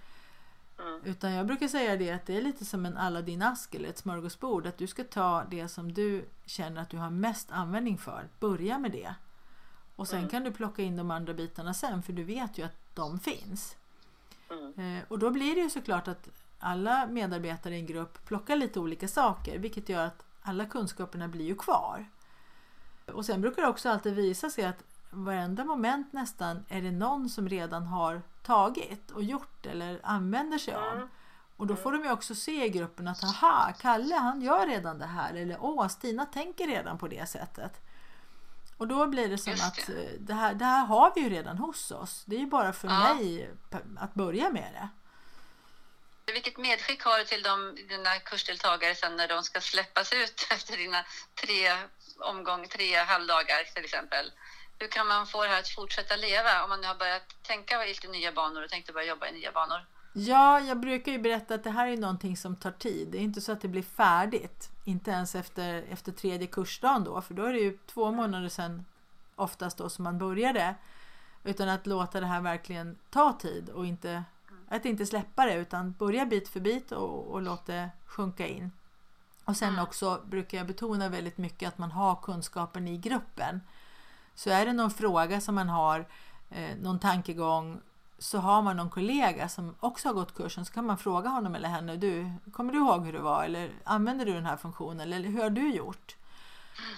Mm. 0.78 1.00
Utan 1.05 1.32
jag 1.32 1.46
brukar 1.46 1.69
säga 1.69 1.96
det 1.96 2.11
att 2.11 2.26
det 2.26 2.37
är 2.37 2.43
lite 2.43 2.64
som 2.64 2.87
en 2.87 2.99
Aladdin-ask 2.99 3.75
eller 3.75 3.88
ett 3.88 3.99
smörgåsbord. 3.99 4.67
Att 4.67 4.78
du 4.78 4.87
ska 4.87 5.05
ta 5.05 5.44
det 5.50 5.69
som 5.69 5.93
du 5.93 6.25
känner 6.46 6.82
att 6.82 6.90
du 6.90 6.96
har 6.96 7.11
mest 7.11 7.52
användning 7.52 7.99
för. 7.99 8.28
Börja 8.40 8.78
med 8.78 8.93
det. 8.93 9.14
Och 9.96 10.08
sen 10.08 10.19
mm. 10.19 10.31
kan 10.31 10.44
du 10.44 10.52
plocka 10.52 10.82
in 10.82 10.96
de 10.96 11.11
andra 11.11 11.34
bitarna 11.34 11.75
sen 11.75 12.02
för 12.02 12.12
du 12.12 12.25
vet 12.25 12.58
ju 12.58 12.62
att 12.62 12.76
de 12.94 13.19
finns. 13.19 13.76
Mm. 14.50 14.96
Eh, 14.96 15.05
och 15.08 15.19
då 15.19 15.31
blir 15.31 15.55
det 15.55 15.61
ju 15.61 15.70
såklart 15.70 16.08
att 16.08 16.28
alla 16.58 17.06
medarbetare 17.06 17.76
i 17.76 17.78
en 17.78 17.87
grupp 17.87 18.26
plockar 18.26 18.56
lite 18.56 18.81
olika 18.81 19.08
saker 19.08 19.58
vilket 19.58 19.88
gör 19.88 20.06
att 20.06 20.25
alla 20.43 20.67
kunskaperna 20.67 21.28
blir 21.28 21.44
ju 21.44 21.55
kvar. 21.55 22.06
Och 23.12 23.26
sen 23.26 23.40
brukar 23.40 23.62
det 23.62 23.68
också 23.68 23.88
alltid 23.88 24.14
visa 24.14 24.50
sig 24.50 24.64
att 24.64 24.82
varenda 25.10 25.64
moment 25.64 26.12
nästan 26.12 26.64
är 26.68 26.82
det 26.82 26.90
någon 26.90 27.28
som 27.28 27.48
redan 27.48 27.86
har 27.86 28.22
tagit 28.42 29.10
och 29.10 29.22
gjort 29.22 29.66
eller 29.66 30.00
använder 30.02 30.58
sig 30.58 30.74
av. 30.74 30.96
Mm. 30.96 31.08
Och 31.56 31.66
då 31.66 31.76
får 31.76 31.92
de 31.92 32.04
ju 32.04 32.12
också 32.12 32.34
se 32.34 32.64
i 32.64 32.68
gruppen 32.68 33.08
att 33.08 33.24
aha, 33.24 33.72
Kalle 33.80 34.14
han 34.14 34.42
gör 34.42 34.66
redan 34.66 34.98
det 34.98 35.06
här 35.06 35.34
eller 35.34 35.56
åh, 35.60 35.88
Stina 35.88 36.26
tänker 36.26 36.66
redan 36.66 36.98
på 36.98 37.08
det 37.08 37.28
sättet. 37.28 37.72
Och 38.76 38.88
då 38.88 39.06
blir 39.06 39.28
det 39.28 39.38
som 39.38 39.52
det. 39.52 39.64
att 39.64 39.88
eh, 39.88 39.94
det 40.18 40.34
här, 40.34 40.54
det 40.54 40.64
här 40.64 40.86
har 40.86 41.12
vi 41.14 41.20
ju 41.20 41.30
redan 41.30 41.58
hos 41.58 41.90
oss. 41.90 42.22
Det 42.26 42.36
är 42.36 42.40
ju 42.40 42.46
bara 42.46 42.72
för 42.72 42.88
ja. 42.88 43.14
mig 43.14 43.50
att 43.98 44.14
börja 44.14 44.50
med 44.50 44.72
det. 44.72 44.88
Vilket 46.32 46.58
medskick 46.58 47.02
har 47.02 47.18
du 47.18 47.24
till 47.24 47.42
de, 47.42 47.74
dina 47.88 48.18
kursdeltagare 48.18 48.94
sen 48.94 49.16
när 49.16 49.28
de 49.28 49.42
ska 49.42 49.60
släppas 49.60 50.12
ut 50.12 50.46
efter 50.50 50.76
dina 50.76 51.04
tre 51.34 51.68
omgång, 52.18 52.68
tre 52.68 52.96
halvdagar 52.96 53.74
till 53.74 53.84
exempel? 53.84 54.32
Hur 54.78 54.88
kan 54.88 55.06
man 55.06 55.26
få 55.26 55.42
det 55.42 55.48
här 55.48 55.60
att 55.60 55.68
fortsätta 55.68 56.16
leva 56.16 56.62
om 56.62 56.68
man 56.68 56.80
nu 56.80 56.86
har 56.86 56.94
börjat 56.94 57.42
tänka 57.42 57.84
i 57.84 57.88
lite 57.88 58.08
nya 58.08 58.32
banor 58.32 58.64
och 58.64 58.70
tänkte 58.70 58.92
börja 58.92 59.06
jobba 59.06 59.26
i 59.28 59.32
nya 59.32 59.52
banor? 59.52 59.80
Ja, 60.12 60.60
jag 60.60 60.80
brukar 60.80 61.12
ju 61.12 61.18
berätta 61.18 61.54
att 61.54 61.64
det 61.64 61.70
här 61.70 61.86
är 61.86 61.96
någonting 61.96 62.36
som 62.36 62.56
tar 62.56 62.70
tid. 62.70 63.08
Det 63.08 63.18
är 63.18 63.22
inte 63.22 63.40
så 63.40 63.52
att 63.52 63.60
det 63.60 63.68
blir 63.68 63.82
färdigt. 63.82 64.70
Inte 64.84 65.10
ens 65.10 65.34
efter, 65.34 65.84
efter 65.90 66.12
tredje 66.12 66.46
kursdagen 66.46 67.04
då, 67.04 67.22
för 67.22 67.34
då 67.34 67.44
är 67.44 67.52
det 67.52 67.58
ju 67.58 67.78
två 67.86 68.10
månader 68.10 68.48
sedan 68.48 68.84
oftast 69.34 69.78
då 69.78 69.90
som 69.90 70.04
man 70.04 70.18
började. 70.18 70.74
Utan 71.44 71.68
att 71.68 71.86
låta 71.86 72.20
det 72.20 72.26
här 72.26 72.40
verkligen 72.40 72.98
ta 73.10 73.32
tid 73.32 73.68
och 73.68 73.86
inte, 73.86 74.24
att 74.68 74.84
inte 74.84 75.06
släppa 75.06 75.44
det 75.44 75.54
utan 75.54 75.92
börja 75.92 76.26
bit 76.26 76.48
för 76.48 76.60
bit 76.60 76.92
och, 76.92 77.26
och 77.26 77.42
låta 77.42 77.72
det 77.72 77.90
sjunka 78.06 78.46
in. 78.46 78.72
Och 79.46 79.56
sen 79.56 79.78
också 79.78 80.22
brukar 80.26 80.58
jag 80.58 80.66
betona 80.66 81.08
väldigt 81.08 81.38
mycket 81.38 81.69
att 81.69 81.78
man 81.78 81.90
har 81.90 82.16
kunskapen 82.22 82.88
i 82.88 82.96
gruppen. 82.96 83.60
Så 84.34 84.50
är 84.50 84.66
det 84.66 84.72
någon 84.72 84.90
fråga 84.90 85.40
som 85.40 85.54
man 85.54 85.69
har, 85.69 86.06
eh, 86.50 86.76
någon 86.76 86.98
tankegång, 86.98 87.81
så 88.19 88.38
har 88.38 88.62
man 88.62 88.76
någon 88.76 88.90
kollega 88.90 89.48
som 89.48 89.75
också 89.81 90.08
har 90.08 90.14
gått 90.14 90.34
kursen 90.34 90.64
så 90.64 90.72
kan 90.72 90.87
man 90.87 90.98
fråga 90.98 91.28
honom 91.28 91.54
eller 91.54 91.69
henne, 91.69 91.96
du, 91.96 92.30
kommer 92.52 92.73
du 92.73 92.78
ihåg 92.78 93.04
hur 93.04 93.12
det 93.12 93.20
var 93.20 93.44
eller 93.44 93.70
använder 93.85 94.26
du 94.26 94.32
den 94.32 94.47
här 94.47 94.56
funktionen 94.56 95.12
eller 95.12 95.28
hur 95.28 95.42
har 95.42 95.50
du 95.50 95.75
gjort? 95.75 96.16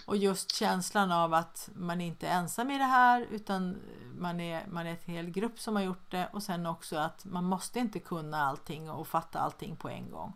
Och 0.06 0.16
just 0.16 0.54
känslan 0.54 1.12
av 1.12 1.34
att 1.34 1.70
man 1.75 2.00
inte 2.00 2.28
är 2.28 2.38
ensam 2.38 2.70
i 2.70 2.78
det 2.78 2.84
här 2.84 3.26
utan 3.30 3.76
man 4.18 4.40
är, 4.40 4.66
man 4.66 4.87
är 4.87 4.92
ett 4.92 5.04
hel 5.04 5.30
grupp 5.30 5.61
som 5.61 5.76
har 5.76 5.82
gjort 5.82 6.11
det 6.11 6.28
och 6.32 6.42
sen 6.42 6.66
också 6.66 6.96
att 6.96 7.25
man 7.25 7.44
måste 7.44 7.78
inte 7.78 7.99
kunna 7.99 8.46
allting 8.46 8.90
och 8.90 9.08
fatta 9.08 9.38
allting 9.38 9.76
på 9.76 9.88
en 9.88 10.11
gång. 10.11 10.32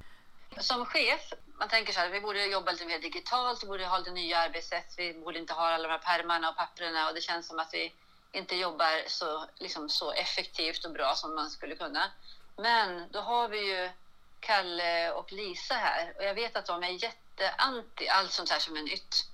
Som 0.61 0.87
chef, 0.87 1.33
man 1.59 1.69
tänker 1.69 1.93
så 1.93 2.01
här, 2.01 2.11
vi 2.11 2.21
borde 2.21 2.47
jobba 2.47 2.73
lite 2.73 2.87
mer 2.87 2.99
digitalt, 2.99 3.63
vi 3.63 3.67
borde 3.67 3.87
ha 3.87 3.99
lite 3.99 4.11
nya 4.11 4.39
arbetssätt, 4.39 4.95
vi 4.97 5.13
borde 5.13 5.39
inte 5.39 5.53
ha 5.53 5.67
alla 5.67 5.89
de 5.89 5.93
här 5.93 5.99
pärmarna 5.99 6.49
och 6.49 6.57
papperna 6.57 7.09
och 7.09 7.15
det 7.15 7.21
känns 7.21 7.47
som 7.47 7.59
att 7.59 7.75
vi 7.75 7.93
inte 8.33 8.57
jobbar 8.57 9.03
så, 9.07 9.47
liksom, 9.59 9.89
så 9.89 10.13
effektivt 10.13 10.85
och 10.85 10.93
bra 10.93 11.15
som 11.15 11.35
man 11.35 11.51
skulle 11.51 11.75
kunna. 11.75 12.11
Men 12.57 13.11
då 13.11 13.21
har 13.21 13.49
vi 13.49 13.59
ju 13.59 13.91
Kalle 14.41 15.11
och 15.11 15.33
Lisa 15.33 15.75
här 15.75 16.13
och 16.17 16.25
jag 16.25 16.35
vet 16.35 16.57
att 16.57 16.67
de 16.67 16.83
är 16.83 17.05
jätteanti 17.05 18.09
allt 18.09 18.33
sånt 18.33 18.51
här 18.51 18.59
som 18.59 18.77
är 18.77 18.83
nytt. 18.83 19.27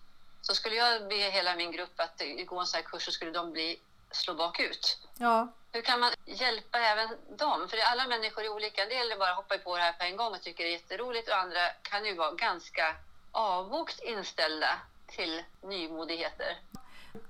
Så 0.43 0.55
skulle 0.55 0.77
jag 0.77 1.09
be 1.09 1.15
hela 1.15 1.57
min 1.57 1.73
grupp 1.73 2.01
att 2.01 2.23
gå 2.47 2.61
en 2.61 2.67
sån 2.67 2.79
här 2.79 2.83
kurs 2.83 3.05
så 3.05 3.13
skulle 3.13 3.31
de 3.31 3.53
bli 3.53 3.77
slå 4.11 4.35
bakut. 4.35 4.99
Ja. 5.19 5.49
Hur 5.73 5.83
kan 5.83 6.01
man 6.01 6.13
hjälpa 6.25 6.79
även 6.79 7.09
dem? 7.37 7.69
För 7.69 7.79
alla 7.93 8.07
människor 8.07 8.45
är 8.45 8.49
olika. 8.49 8.83
En 8.83 8.89
del 8.89 9.19
bara 9.19 9.35
hoppar 9.35 9.59
på 9.59 9.77
det 9.77 9.83
här 9.83 9.93
på 9.93 10.05
en 10.05 10.17
gång 10.17 10.35
och 10.35 10.43
tycker 10.43 10.65
det 10.65 10.71
är 10.71 10.73
jätteroligt 10.73 11.29
och 11.29 11.37
andra 11.37 11.69
kan 11.83 12.05
ju 12.05 12.15
vara 12.15 12.33
ganska 12.33 12.97
avvokt 13.33 14.01
inställda 14.01 14.69
till 15.07 15.43
nymodigheter. 15.63 16.57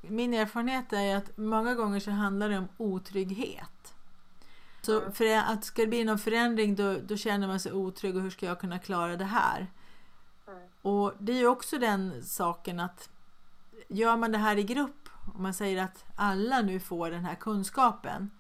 Min 0.01 0.35
erfarenhet 0.35 0.93
är 0.93 1.17
att 1.17 1.37
många 1.37 1.75
gånger 1.75 2.01
så 2.01 2.11
handlar 2.11 2.49
det 2.49 2.59
om 2.59 2.69
otrygghet. 2.77 3.95
Så 4.83 5.13
för 5.13 5.37
att 5.37 5.65
ska 5.65 5.83
det 5.83 5.89
bli 5.89 6.05
någon 6.05 6.19
förändring 6.19 6.77
då, 6.77 6.95
då 6.95 7.17
känner 7.17 7.47
man 7.47 7.61
sig 7.61 7.73
otrygg 7.73 8.17
och 8.17 8.23
hur 8.23 8.31
ska 8.31 8.47
jag 8.47 8.61
kunna 8.61 8.79
klara 8.79 9.17
det 9.17 9.25
här? 9.25 9.67
Mm. 10.49 10.69
Och 10.83 11.15
det 11.19 11.33
är 11.33 11.37
ju 11.37 11.47
också 11.47 11.79
den 11.79 12.25
saken 12.25 12.81
att 12.81 13.09
gör 13.89 14.17
man 14.17 14.33
det 14.33 14.39
här 14.39 14.57
i 14.57 14.63
grupp 14.63 14.98
om 15.35 15.43
man 15.43 15.55
säger 15.55 15.85
att 15.85 16.05
alla 16.17 16.63
nu 16.63 16.81
får 16.81 17.11
den 17.11 17.25
här 17.25 17.35
kunskapen 17.35 18.31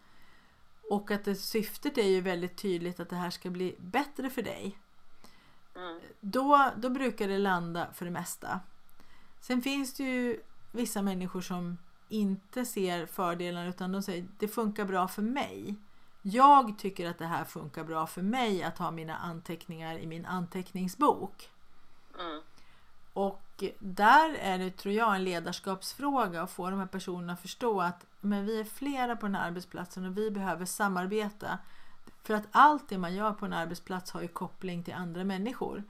och 0.91 1.11
att 1.11 1.25
det, 1.25 1.35
syftet 1.35 1.99
är 1.99 2.09
ju 2.09 2.21
väldigt 2.21 2.57
tydligt 2.57 3.01
att 3.01 3.11
det 3.11 3.17
här 3.17 3.31
ska 3.31 3.51
bli 3.51 3.77
bättre 3.79 4.31
för 4.31 4.43
dig. 4.43 4.79
Mm. 5.77 6.01
Då, 6.21 6.71
då 6.77 6.91
brukar 6.91 7.29
det 7.29 7.39
landa 7.39 7.93
för 7.93 8.05
det 8.05 8.11
mesta. 8.11 8.61
Sen 9.41 9.63
finns 9.63 9.95
det 9.95 10.05
ju 10.05 10.41
vissa 10.73 11.03
människor 11.03 11.41
som 11.41 11.79
inte 12.09 12.65
ser 12.65 13.07
fördelarna 13.07 13.69
utan 13.69 13.93
de 13.93 14.03
säger 14.03 14.27
det 14.39 14.49
funkar 14.49 14.85
bra 14.85 15.09
för 15.09 15.23
mig. 15.23 15.75
Jag 16.23 16.79
tycker 16.79 17.11
att 17.11 17.19
det 17.19 17.27
här 17.27 17.45
funkar 17.45 17.85
bra 17.85 18.07
för 18.07 18.23
mig 18.23 18.63
att 18.63 18.79
ha 18.79 18.91
mina 18.91 19.17
anteckningar 19.17 19.99
i 19.99 20.07
min 20.07 20.27
anteckningsbok. 20.27 21.51
Mm. 22.21 22.43
Och 23.13 23.43
där 23.79 24.35
är 24.35 24.59
det, 24.59 24.71
tror 24.71 24.95
jag, 24.95 25.17
en 25.17 25.25
ledarskapsfråga 25.25 26.43
att 26.43 26.51
få 26.51 26.71
de 26.71 26.79
här 26.79 26.87
personerna 26.87 27.33
att 27.33 27.41
förstå 27.41 27.81
att 27.81 28.07
men 28.21 28.47
vi 28.47 28.61
är 28.61 28.65
flera 28.65 29.17
på 29.17 29.27
den 29.27 29.35
här 29.35 29.47
arbetsplatsen 29.47 30.05
och 30.05 30.19
vi 30.19 30.31
behöver 30.31 30.65
samarbeta. 30.65 31.59
För 32.23 32.35
att 32.35 32.49
allt 32.51 32.89
det 32.89 32.99
man 32.99 33.15
gör 33.15 33.33
på 33.33 33.47
en 33.47 33.53
arbetsplats 33.53 34.11
har 34.11 34.23
ju 34.23 34.29
koppling 34.29 34.85
till 34.85 34.95
andra 34.95 35.25
människor. 35.25 35.85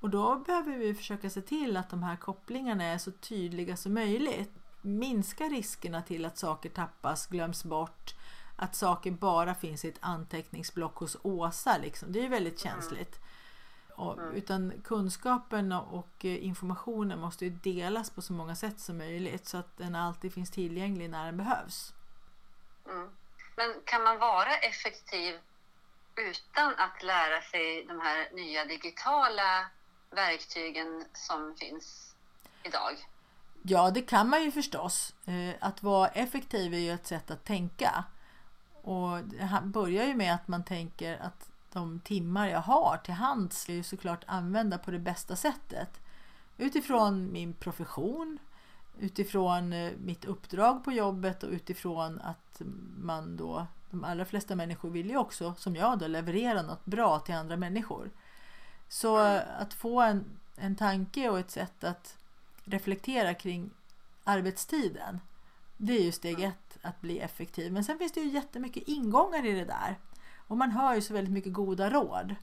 Och 0.00 0.10
då 0.10 0.36
behöver 0.36 0.78
vi 0.78 0.94
försöka 0.94 1.30
se 1.30 1.40
till 1.40 1.76
att 1.76 1.90
de 1.90 2.02
här 2.02 2.16
kopplingarna 2.16 2.84
är 2.84 2.98
så 2.98 3.10
tydliga 3.10 3.76
som 3.76 3.94
möjligt. 3.94 4.52
Minska 4.82 5.44
riskerna 5.44 6.02
till 6.02 6.24
att 6.24 6.38
saker 6.38 6.68
tappas, 6.68 7.26
glöms 7.26 7.64
bort, 7.64 8.14
att 8.56 8.74
saker 8.74 9.10
bara 9.10 9.54
finns 9.54 9.84
i 9.84 9.88
ett 9.88 9.98
anteckningsblock 10.00 10.96
hos 10.96 11.16
Åsa. 11.22 11.78
Liksom. 11.78 12.12
Det 12.12 12.18
är 12.18 12.22
ju 12.22 12.28
väldigt 12.28 12.60
känsligt. 12.60 13.20
Och, 13.94 14.18
utan 14.34 14.72
kunskapen 14.84 15.72
och 15.72 16.24
informationen 16.24 17.18
måste 17.18 17.44
ju 17.44 17.50
delas 17.50 18.10
på 18.10 18.22
så 18.22 18.32
många 18.32 18.56
sätt 18.56 18.80
som 18.80 18.98
möjligt 18.98 19.46
så 19.48 19.56
att 19.56 19.76
den 19.76 19.94
alltid 19.94 20.34
finns 20.34 20.50
tillgänglig 20.50 21.10
när 21.10 21.24
den 21.26 21.36
behövs. 21.36 21.94
Mm. 22.86 23.10
Men 23.56 23.74
kan 23.84 24.02
man 24.02 24.18
vara 24.18 24.56
effektiv 24.56 25.38
utan 26.16 26.74
att 26.76 27.02
lära 27.02 27.42
sig 27.42 27.84
de 27.84 28.00
här 28.00 28.28
nya 28.32 28.64
digitala 28.64 29.66
verktygen 30.10 31.04
som 31.12 31.54
finns 31.56 32.14
idag? 32.62 33.06
Ja, 33.62 33.90
det 33.90 34.02
kan 34.02 34.28
man 34.28 34.44
ju 34.44 34.52
förstås. 34.52 35.14
Eh, 35.26 35.54
Att 35.60 35.82
vara 35.82 36.08
effektiv 36.08 36.74
är 36.74 36.78
ju 36.78 36.90
ett 36.90 37.06
sätt 37.06 37.30
att 37.30 37.44
tänka. 37.44 38.04
Och 38.82 39.24
det 39.24 39.60
börjar 39.64 40.04
ju 40.04 40.14
med 40.14 40.34
att 40.34 40.48
man 40.48 40.64
tänker 40.64 41.18
att 41.22 41.50
de 41.74 42.00
timmar 42.00 42.48
jag 42.48 42.60
har 42.60 42.96
till 42.96 43.14
hands 43.14 43.60
ska 43.60 43.72
jag 43.72 43.76
ju 43.76 43.82
såklart 43.82 44.24
använda 44.26 44.78
på 44.78 44.90
det 44.90 44.98
bästa 44.98 45.36
sättet. 45.36 46.00
Utifrån 46.56 47.32
min 47.32 47.52
profession, 47.52 48.38
utifrån 48.98 49.72
eh, 49.72 49.92
mitt 49.98 50.24
uppdrag 50.24 50.84
på 50.84 50.92
jobbet 50.92 51.42
och 51.42 51.50
utifrån 51.50 52.20
att 52.20 52.62
man 52.96 53.36
då, 53.36 53.66
de 53.90 54.04
allra 54.04 54.24
flesta 54.24 54.54
människor 54.54 54.90
vill 54.90 55.10
ju 55.10 55.16
också, 55.16 55.54
som 55.58 55.76
jag 55.76 55.98
då, 55.98 56.06
leverera 56.06 56.62
något 56.62 56.84
bra 56.84 57.18
till 57.18 57.34
andra 57.34 57.56
människor. 57.56 58.10
Så 58.88 59.16
att 59.58 59.74
få 59.74 60.00
en, 60.00 60.24
en 60.56 60.76
tanke 60.76 61.30
och 61.30 61.38
ett 61.38 61.50
sätt 61.50 61.84
att 61.84 62.16
reflektera 62.64 63.34
kring 63.34 63.70
arbetstiden. 64.24 65.20
Det 65.76 65.92
är 65.92 66.02
ju 66.02 66.12
steg 66.12 66.40
ett, 66.40 66.78
att 66.82 67.00
bli 67.00 67.18
effektiv. 67.18 67.72
Men 67.72 67.84
sen 67.84 67.98
finns 67.98 68.12
det 68.12 68.20
ju 68.20 68.30
jättemycket 68.30 68.82
ingångar 68.88 69.46
i 69.46 69.52
det 69.52 69.64
där. 69.64 69.98
Och 70.48 70.56
man 70.56 70.70
hör 70.70 70.94
ju 70.94 71.00
så 71.00 71.14
väldigt 71.14 71.34
mycket 71.34 71.52
goda 71.52 71.90
råd 71.90 72.34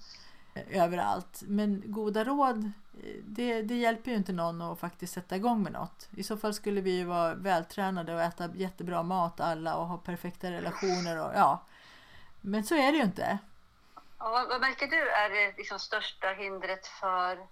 eh, 0.56 0.84
överallt. 0.84 1.42
Men 1.48 1.84
goda 1.86 2.24
råd, 2.24 2.64
eh, 3.04 3.16
det, 3.24 3.62
det 3.62 3.76
hjälper 3.76 4.12
ju 4.12 4.18
inte 4.18 4.34
någon 4.34 4.62
att 4.62 4.80
faktiskt 4.80 5.14
sätta 5.14 5.36
igång 5.36 5.64
med 5.64 5.72
något. 5.72 6.10
I 6.18 6.24
så 6.24 6.38
fall 6.38 6.54
skulle 6.54 6.82
vi 6.82 6.98
ju 6.98 7.04
vara 7.04 7.34
vältränade 7.34 8.16
och 8.16 8.22
äta 8.22 8.50
jättebra 8.56 9.04
mat 9.04 9.40
alla 9.40 9.76
och 9.76 9.88
ha 9.88 9.98
perfekta 9.98 10.52
relationer 10.52 11.26
och 11.26 11.32
ja. 11.36 11.66
Men 12.42 12.64
så 12.64 12.76
är 12.76 12.92
det 12.92 12.98
ju 12.98 13.04
inte. 13.04 13.38
Och 14.18 14.32
vad, 14.32 14.48
vad 14.48 14.62
märker 14.62 14.88
du 14.88 15.10
är 15.10 15.30
det 15.30 15.58
liksom 15.58 15.80
största 15.80 16.28
hindret 16.28 16.88
för 16.88 17.48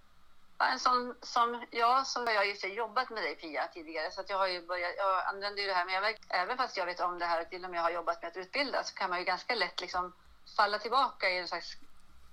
ja, 0.58 0.68
en 0.74 0.80
sån 0.80 1.16
som 1.22 1.66
jag, 1.72 2.08
som 2.08 2.26
jag 2.26 2.36
har 2.36 2.44
ju 2.44 2.74
jobbat 2.74 3.10
med 3.10 3.24
dig 3.24 3.36
Pia 3.36 3.68
tidigare, 3.74 4.12
så 4.12 4.22
att 4.22 4.30
jag 4.30 4.38
har 4.38 4.48
ju 4.48 4.68
börjat, 4.68 4.92
jag 4.98 5.26
använder 5.26 5.62
ju 5.62 5.68
det 5.68 5.74
här, 5.74 5.86
men 5.86 5.94
jag, 5.94 6.04
märker- 6.04 6.26
även 6.30 6.58
fast 6.58 6.78
jag 6.78 6.86
vet 6.86 7.00
om 7.00 7.20
det 7.20 7.26
här 7.26 7.42
och 7.42 7.50
till 7.50 7.66
och 7.66 7.72
med 7.72 7.82
har 7.82 7.92
jobbat 7.92 8.22
med 8.22 8.30
att 8.32 8.38
utbilda, 8.38 8.84
så 8.84 8.96
kan 8.96 9.10
man 9.10 9.20
ju 9.20 9.26
ganska 9.26 9.56
lätt 9.56 9.82
liksom 9.82 10.14
falla 10.56 10.80
tillbaka 10.80 11.30
i 11.30 11.38
en 11.38 11.48
slags 11.48 11.78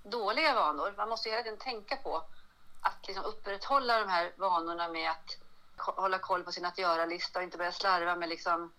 dåliga 0.03 0.53
vanor. 0.53 0.93
Man 0.97 1.09
måste 1.09 1.29
hela 1.29 1.43
tiden 1.43 1.59
tänka 1.59 1.95
på 1.95 2.23
att 2.81 3.07
liksom 3.07 3.25
upprätthålla 3.25 3.99
de 3.99 4.09
här 4.09 4.31
vanorna 4.37 4.87
med 4.87 5.11
att 5.11 5.37
hålla 5.75 6.19
koll 6.19 6.43
på 6.43 6.51
sin 6.51 6.65
att 6.65 6.77
göra-lista 6.77 7.39
och 7.39 7.43
inte 7.43 7.57
börja 7.57 7.71
slarva 7.71 8.15
med, 8.15 8.29
liksom, 8.29 8.71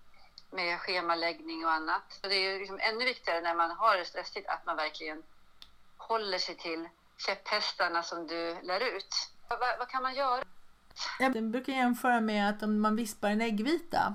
med 0.50 0.78
schemaläggning 0.78 1.64
och 1.64 1.72
annat. 1.72 2.18
Så 2.22 2.28
det 2.28 2.34
är 2.34 2.52
ju 2.52 2.58
liksom 2.58 2.78
ännu 2.80 3.04
viktigare 3.04 3.40
när 3.40 3.54
man 3.54 3.70
har 3.70 3.96
det 3.96 4.04
stressigt 4.04 4.48
att 4.48 4.66
man 4.66 4.76
verkligen 4.76 5.22
håller 5.96 6.38
sig 6.38 6.54
till 6.54 6.88
käpphästarna 7.16 8.02
som 8.02 8.26
du 8.26 8.56
lär 8.62 8.80
ut. 8.80 9.14
Vad, 9.48 9.58
vad, 9.58 9.78
vad 9.78 9.88
kan 9.88 10.02
man 10.02 10.14
göra? 10.14 10.44
Jag 11.18 11.50
brukar 11.50 11.72
jämföra 11.72 12.20
med 12.20 12.50
att 12.50 12.62
om 12.62 12.80
man 12.80 12.96
vispar 12.96 13.28
en 13.28 13.40
äggvita. 13.40 14.14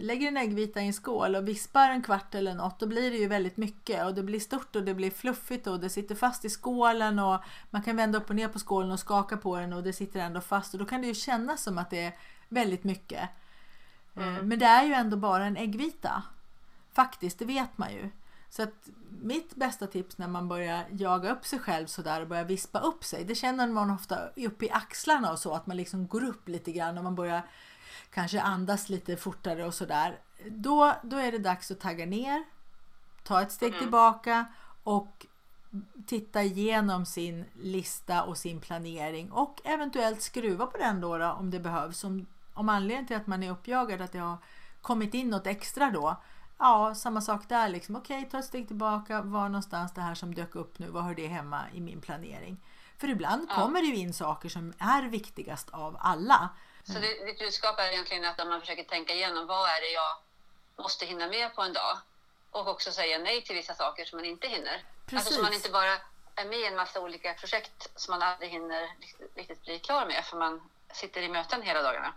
Lägger 0.00 0.28
en 0.28 0.36
äggvita 0.36 0.80
i 0.80 0.86
en 0.86 0.92
skål 0.92 1.36
och 1.36 1.48
vispar 1.48 1.90
en 1.90 2.02
kvart 2.02 2.34
eller 2.34 2.54
något, 2.54 2.78
då 2.78 2.86
blir 2.86 3.10
det 3.10 3.16
ju 3.16 3.26
väldigt 3.26 3.56
mycket 3.56 4.04
och 4.04 4.14
det 4.14 4.22
blir 4.22 4.40
stort 4.40 4.76
och 4.76 4.82
det 4.82 4.94
blir 4.94 5.10
fluffigt 5.10 5.66
och 5.66 5.80
det 5.80 5.90
sitter 5.90 6.14
fast 6.14 6.44
i 6.44 6.48
skålen 6.50 7.18
och 7.18 7.40
man 7.70 7.82
kan 7.82 7.96
vända 7.96 8.18
upp 8.18 8.30
och 8.30 8.36
ner 8.36 8.48
på 8.48 8.58
skålen 8.58 8.90
och 8.90 9.00
skaka 9.00 9.36
på 9.36 9.58
den 9.58 9.72
och 9.72 9.82
det 9.82 9.92
sitter 9.92 10.20
ändå 10.20 10.40
fast 10.40 10.74
och 10.74 10.78
då 10.80 10.86
kan 10.86 11.00
det 11.00 11.06
ju 11.06 11.14
kännas 11.14 11.62
som 11.62 11.78
att 11.78 11.90
det 11.90 12.00
är 12.00 12.12
väldigt 12.48 12.84
mycket. 12.84 13.28
Eh, 14.16 14.42
Men 14.42 14.58
det 14.58 14.66
är 14.66 14.84
ju 14.84 14.92
ändå 14.92 15.16
bara 15.16 15.44
en 15.44 15.56
äggvita. 15.56 16.22
Faktiskt, 16.92 17.38
det 17.38 17.44
vet 17.44 17.78
man 17.78 17.92
ju. 17.92 18.10
Så 18.50 18.62
att 18.62 18.88
mitt 19.22 19.54
bästa 19.54 19.86
tips 19.86 20.18
när 20.18 20.28
man 20.28 20.48
börjar 20.48 20.84
jaga 20.90 21.32
upp 21.32 21.46
sig 21.46 21.58
själv 21.58 21.86
sådär 21.86 22.20
och 22.20 22.28
börjar 22.28 22.44
vispa 22.44 22.78
upp 22.78 23.04
sig, 23.04 23.24
det 23.24 23.34
känner 23.34 23.66
man 23.66 23.90
ofta 23.90 24.18
upp 24.36 24.62
i 24.62 24.70
axlarna 24.70 25.32
och 25.32 25.38
så, 25.38 25.54
att 25.54 25.66
man 25.66 25.76
liksom 25.76 26.06
går 26.06 26.24
upp 26.24 26.48
lite 26.48 26.72
grann 26.72 26.98
och 26.98 27.04
man 27.04 27.14
börjar 27.14 27.42
kanske 28.10 28.40
andas 28.40 28.88
lite 28.88 29.16
fortare 29.16 29.64
och 29.64 29.74
sådär. 29.74 30.18
Då, 30.50 30.94
då 31.02 31.16
är 31.16 31.32
det 31.32 31.38
dags 31.38 31.70
att 31.70 31.80
tagga 31.80 32.06
ner, 32.06 32.44
ta 33.22 33.42
ett 33.42 33.52
steg 33.52 33.78
tillbaka 33.78 34.46
och 34.82 35.26
titta 36.06 36.42
igenom 36.42 37.06
sin 37.06 37.44
lista 37.54 38.22
och 38.22 38.38
sin 38.38 38.60
planering 38.60 39.32
och 39.32 39.60
eventuellt 39.64 40.22
skruva 40.22 40.66
på 40.66 40.78
den 40.78 41.00
då, 41.00 41.18
då 41.18 41.30
om 41.30 41.50
det 41.50 41.60
behövs. 41.60 42.04
Om, 42.04 42.26
om 42.54 42.68
anledningen 42.68 43.06
till 43.06 43.16
att 43.16 43.26
man 43.26 43.42
är 43.42 43.50
uppjagad 43.50 44.00
att 44.00 44.12
det 44.12 44.18
har 44.18 44.36
kommit 44.82 45.14
in 45.14 45.30
något 45.30 45.46
extra 45.46 45.90
då. 45.90 46.16
Ja, 46.58 46.94
samma 46.94 47.20
sak 47.20 47.48
där 47.48 47.68
liksom. 47.68 47.96
Okej, 47.96 48.28
ta 48.30 48.38
ett 48.38 48.44
steg 48.44 48.66
tillbaka. 48.66 49.22
Var 49.22 49.48
någonstans 49.48 49.92
det 49.94 50.00
här 50.00 50.14
som 50.14 50.34
dök 50.34 50.54
upp 50.54 50.78
nu? 50.78 50.90
Var 50.90 51.02
hör 51.02 51.14
det 51.14 51.26
hemma 51.26 51.62
i 51.72 51.80
min 51.80 52.00
planering? 52.00 52.60
För 52.98 53.08
ibland 53.08 53.48
kommer 53.48 53.80
det 53.80 53.86
ju 53.86 53.96
in 53.96 54.12
saker 54.12 54.48
som 54.48 54.72
är 54.78 55.02
viktigast 55.02 55.70
av 55.70 55.96
alla. 56.00 56.48
Så 56.92 56.92
det, 56.92 57.24
ditt 57.24 57.38
budskap 57.38 57.78
är 57.78 57.92
egentligen 57.92 58.24
att 58.24 58.38
man 58.38 58.60
försöker 58.60 58.84
tänka 58.84 59.14
igenom 59.14 59.46
vad 59.46 59.68
är 59.68 59.80
det 59.80 59.90
jag 59.90 60.16
måste 60.76 61.06
hinna 61.06 61.28
med 61.28 61.54
på 61.54 61.62
en 61.62 61.72
dag 61.72 61.98
och 62.50 62.68
också 62.68 62.92
säga 62.92 63.18
nej 63.18 63.42
till 63.42 63.56
vissa 63.56 63.74
saker 63.74 64.04
som 64.04 64.16
man 64.18 64.26
inte 64.26 64.48
hinner. 64.48 64.84
Alltså 65.12 65.32
så 65.32 65.40
man 65.40 65.50
Precis. 65.50 65.64
inte 65.64 65.72
bara 65.72 65.98
är 66.34 66.44
med 66.44 66.58
i 66.58 66.66
en 66.66 66.76
massa 66.76 67.00
olika 67.00 67.34
projekt 67.34 67.90
som 67.94 68.12
man 68.12 68.22
aldrig 68.22 68.50
hinner 68.50 68.90
riktigt 69.34 69.62
bli 69.64 69.78
klar 69.78 70.06
med 70.06 70.24
för 70.24 70.36
man 70.36 70.70
sitter 70.92 71.22
i 71.22 71.28
möten 71.28 71.62
hela 71.62 71.82
dagarna. 71.82 72.14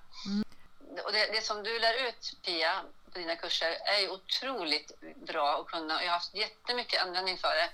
Och 1.06 1.12
det, 1.12 1.26
det 1.32 1.46
som 1.46 1.64
du 1.64 1.80
lär 1.80 2.08
ut, 2.08 2.34
Pia, 2.44 2.82
på 3.14 3.20
dina 3.20 3.36
kurser 3.36 3.78
är 3.86 4.00
ju 4.00 4.10
otroligt 4.10 4.92
bra 5.16 5.60
att 5.60 5.68
kunna 5.68 5.96
och 5.96 6.02
jag 6.02 6.08
har 6.08 6.14
haft 6.14 6.36
jättemycket 6.36 7.02
användning 7.02 7.38
för 7.38 7.56
det. 7.56 7.70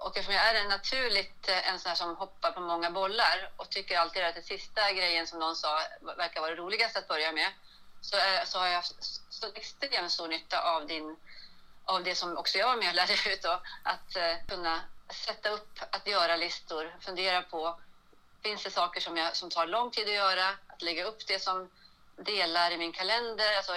Och 0.00 0.16
eftersom 0.16 0.34
jag 0.34 0.44
är 0.44 0.54
en 0.54 0.68
naturligt 0.68 1.48
eh, 1.48 1.68
en 1.68 1.78
sån 1.80 1.88
här 1.88 1.96
som 1.96 2.16
hoppar 2.16 2.52
på 2.52 2.60
många 2.60 2.90
bollar 2.90 3.50
och 3.56 3.70
tycker 3.70 3.98
alltid 3.98 4.24
att 4.24 4.34
det 4.34 4.42
sista 4.42 4.92
grejen 4.92 5.26
som 5.26 5.38
någon 5.38 5.56
sa 5.56 5.80
verkar 6.16 6.40
vara 6.40 6.50
det 6.50 6.56
roligaste 6.56 6.98
att 6.98 7.08
börja 7.08 7.32
med 7.32 7.52
så, 8.00 8.16
är, 8.16 8.44
så 8.44 8.58
har 8.58 8.66
jag 8.66 8.74
haft 8.74 8.94
så 9.30 9.46
extremt 9.54 10.12
stor 10.12 10.28
nytta 10.28 10.62
av, 10.62 10.86
din, 10.86 11.16
av 11.84 12.04
det 12.04 12.14
som 12.14 12.38
också 12.38 12.58
jag 12.58 12.66
var 12.66 12.76
med 12.76 12.88
och 12.88 12.94
lärde 12.94 13.12
ut. 13.12 13.42
Då, 13.42 13.60
att 13.82 14.16
eh, 14.16 14.36
kunna 14.48 14.80
sätta 15.10 15.50
upp, 15.50 15.78
att 15.90 16.06
göra 16.06 16.36
listor, 16.36 16.96
fundera 17.00 17.42
på 17.42 17.80
finns 18.42 18.62
det 18.62 18.70
saker 18.70 19.00
som, 19.00 19.16
jag, 19.16 19.36
som 19.36 19.50
tar 19.50 19.66
lång 19.66 19.90
tid 19.90 20.08
att 20.08 20.14
göra, 20.14 20.48
att 20.66 20.82
lägga 20.82 21.04
upp 21.04 21.26
det 21.26 21.38
som 21.38 21.70
delar 22.16 22.70
i 22.70 22.76
min 22.76 22.92
kalender, 22.92 23.56
alltså, 23.56 23.72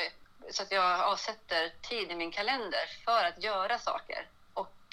så 0.51 0.63
att 0.63 0.71
jag 0.71 0.99
avsätter 1.01 1.73
tid 1.81 2.11
i 2.11 2.15
min 2.15 2.31
kalender 2.31 2.85
för 3.05 3.23
att 3.23 3.43
göra 3.43 3.79
saker. 3.79 4.27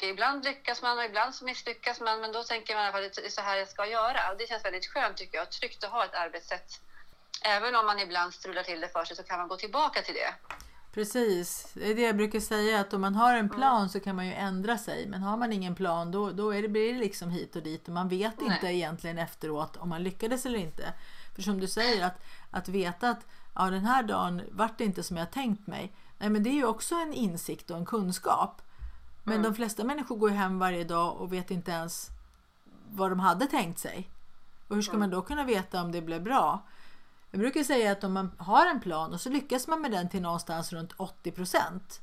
Ibland 0.03 0.45
lyckas 0.45 0.83
man 0.83 0.99
och 0.99 1.05
ibland 1.05 1.35
så 1.35 1.45
misslyckas 1.45 2.01
man, 2.01 2.21
men 2.21 2.33
då 2.33 2.43
tänker 2.43 2.75
man 2.75 2.83
i 2.83 2.87
alla 2.87 2.93
fall 2.93 3.07
att 3.07 3.15
det 3.15 3.27
är 3.27 3.31
så 3.31 3.41
här 3.41 3.57
jag 3.57 3.69
ska 3.69 3.87
göra. 3.87 4.31
Och 4.31 4.39
det 4.39 4.49
känns 4.49 4.65
väldigt 4.65 4.87
skönt 4.87 5.17
tycker 5.17 5.39
jag, 5.39 5.51
tryggt 5.51 5.85
att 5.85 5.91
ha 5.91 6.05
ett 6.05 6.15
arbetssätt. 6.15 6.81
Även 7.43 7.77
om 7.77 7.87
man 7.87 7.99
ibland 7.99 8.35
strular 8.35 8.63
till 8.63 8.81
det 8.81 8.89
för 8.89 9.05
sig 9.05 9.17
så 9.17 9.23
kan 9.23 9.39
man 9.39 9.49
gå 9.49 9.57
tillbaka 9.57 10.03
till 10.03 10.15
det. 10.15 10.35
Precis, 10.95 11.71
det 11.75 11.91
är 11.91 11.95
det 11.95 12.03
jag 12.03 12.17
brukar 12.17 12.41
säga 12.41 12.81
att 12.81 12.93
om 12.93 13.01
man 13.01 13.15
har 13.15 13.35
en 13.35 13.49
plan 13.49 13.89
så 13.89 14.01
kan 14.01 14.17
man 14.17 14.27
ju 14.27 14.33
ändra 14.33 14.79
sig. 14.79 15.07
Men 15.07 15.23
har 15.23 15.37
man 15.37 15.53
ingen 15.53 15.75
plan 15.75 16.11
då, 16.11 16.31
då 16.31 16.55
är 16.55 16.63
det, 16.63 16.69
blir 16.69 16.93
det 16.93 16.99
liksom 16.99 17.31
hit 17.31 17.57
och 17.57 17.63
dit 17.63 17.89
och 17.89 17.95
man 17.95 18.09
vet 18.09 18.41
inte 18.41 18.59
Nej. 18.63 18.77
egentligen 18.77 19.19
efteråt 19.19 19.77
om 19.77 19.89
man 19.89 20.03
lyckades 20.03 20.47
eller 20.47 20.59
inte. 20.59 20.93
För 21.35 21.43
som 21.43 21.61
du 21.61 21.67
säger 21.67 22.07
att, 22.07 22.23
att 22.51 22.69
veta 22.69 23.11
att 23.11 23.27
ja, 23.55 23.71
den 23.71 23.85
här 23.85 24.03
dagen 24.03 24.43
vart 24.51 24.79
det 24.79 24.85
inte 24.85 25.03
som 25.03 25.17
jag 25.17 25.31
tänkt 25.31 25.67
mig. 25.67 25.93
Nej 26.19 26.31
men 26.31 26.43
det 26.43 26.51
är 26.51 26.55
ju 26.55 26.67
också 26.67 26.95
en 26.95 27.13
insikt 27.13 27.71
och 27.71 27.77
en 27.77 27.87
kunskap. 27.87 28.63
Men 29.31 29.43
de 29.43 29.55
flesta 29.55 29.85
människor 29.85 30.17
går 30.17 30.29
hem 30.29 30.59
varje 30.59 30.85
dag 30.85 31.17
och 31.17 31.33
vet 31.33 31.51
inte 31.51 31.71
ens 31.71 32.09
vad 32.91 33.11
de 33.11 33.21
hade 33.21 33.47
tänkt 33.47 33.79
sig. 33.79 34.11
Och 34.69 34.75
hur 34.75 34.83
ska 34.83 34.97
man 34.97 35.11
då 35.11 35.23
kunna 35.23 35.45
veta 35.45 35.83
om 35.83 35.93
det 35.93 36.03
blev 36.03 36.23
bra? 36.23 36.63
Jag 37.31 37.41
brukar 37.41 37.63
säga 37.63 37.93
att 37.93 38.05
om 38.05 38.13
man 38.13 38.31
har 38.39 38.67
en 38.67 38.81
plan 38.81 39.13
och 39.13 39.21
så 39.21 39.31
lyckas 39.31 39.69
man 39.69 39.81
med 39.81 39.91
den 39.91 40.09
till 40.09 40.23
någonstans 40.23 40.73
runt 40.73 40.93
80 40.97 41.31
procent 41.31 42.01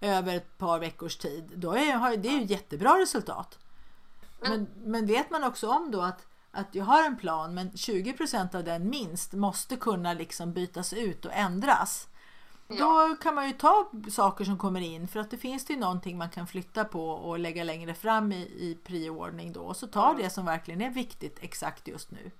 över 0.00 0.34
ett 0.36 0.58
par 0.58 0.78
veckors 0.78 1.16
tid, 1.16 1.52
då 1.54 1.72
är 1.72 2.16
det 2.16 2.28
ju 2.28 2.44
jättebra 2.44 2.98
resultat. 2.98 3.58
Men, 4.40 4.66
men 4.84 5.06
vet 5.06 5.30
man 5.30 5.44
också 5.44 5.68
om 5.68 5.90
då 5.90 6.02
att, 6.02 6.26
att 6.50 6.74
jag 6.74 6.84
har 6.84 7.04
en 7.04 7.16
plan 7.16 7.54
men 7.54 7.76
20 7.76 8.12
procent 8.12 8.54
av 8.54 8.64
den 8.64 8.88
minst 8.88 9.32
måste 9.32 9.76
kunna 9.76 10.12
liksom 10.12 10.52
bytas 10.52 10.92
ut 10.92 11.24
och 11.24 11.32
ändras. 11.34 12.08
Ja. 12.68 12.76
Då 12.76 13.16
kan 13.16 13.34
man 13.34 13.46
ju 13.46 13.52
ta 13.52 13.90
saker 14.10 14.44
som 14.44 14.58
kommer 14.58 14.80
in 14.80 15.08
för 15.08 15.20
att 15.20 15.30
det 15.30 15.38
finns 15.38 15.64
det 15.64 15.72
ju 15.72 15.78
någonting 15.78 16.18
man 16.18 16.30
kan 16.30 16.46
flytta 16.46 16.84
på 16.84 17.10
och 17.10 17.38
lägga 17.38 17.64
längre 17.64 17.94
fram 17.94 18.32
i, 18.32 18.42
i 18.42 18.78
prioordning 18.84 19.52
då. 19.52 19.60
Och 19.60 19.76
så 19.76 19.86
ta 19.86 20.10
mm. 20.10 20.22
det 20.22 20.30
som 20.30 20.44
verkligen 20.44 20.80
är 20.80 20.90
viktigt 20.90 21.38
exakt 21.42 21.88
just 21.88 22.10
nu. 22.10 22.30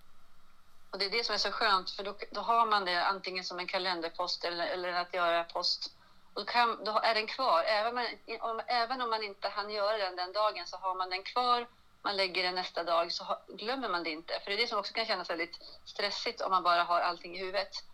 Och 0.91 0.99
det 0.99 1.05
är 1.05 1.11
det 1.11 1.25
som 1.25 1.35
är 1.35 1.39
så 1.39 1.51
skönt 1.51 1.91
för 1.91 2.05
då, 2.05 2.17
då 2.33 2.41
har 2.41 2.67
man 2.67 2.85
det 2.85 3.05
antingen 3.05 3.45
som 3.45 3.59
en 3.59 3.67
kalenderpost 3.67 4.45
eller, 4.45 4.67
eller 4.67 4.93
att 4.93 5.15
göra 5.15 5.45
post. 5.45 5.97
Och 6.35 6.41
då, 6.41 6.47
kan, 6.47 6.85
då 6.85 6.99
är 6.99 7.15
den 7.15 7.27
kvar. 7.27 7.63
Även, 7.63 7.95
man, 7.95 8.05
om, 8.41 8.61
även 8.67 9.01
om 9.03 9.11
man 9.11 9.23
inte 9.23 9.49
hann 9.49 9.71
göra 9.71 9.99
den 9.99 10.17
den 10.17 10.33
dagen 10.33 10.67
så 10.67 10.77
har 10.77 10.95
man 10.95 11.11
den 11.11 11.23
kvar. 11.23 11.67
Man 12.03 12.17
lägger 12.17 12.43
den 12.43 12.55
nästa 12.55 12.85
dag 12.85 13.13
så 13.13 13.25
glömmer 13.49 13.89
man 13.89 14.05
det 14.05 14.11
inte. 14.11 14.41
För 14.45 14.51
det 14.51 14.57
är 14.57 14.61
det 14.61 14.67
som 14.67 14.79
också 14.79 14.93
kan 14.93 15.07
kännas 15.07 15.31
väldigt 15.31 15.59
stressigt 15.85 16.41
om 16.41 16.51
man 16.51 16.63
bara 16.63 16.83
har 16.83 17.01
allting 17.01 17.37
i 17.37 17.39
huvudet. 17.39 17.85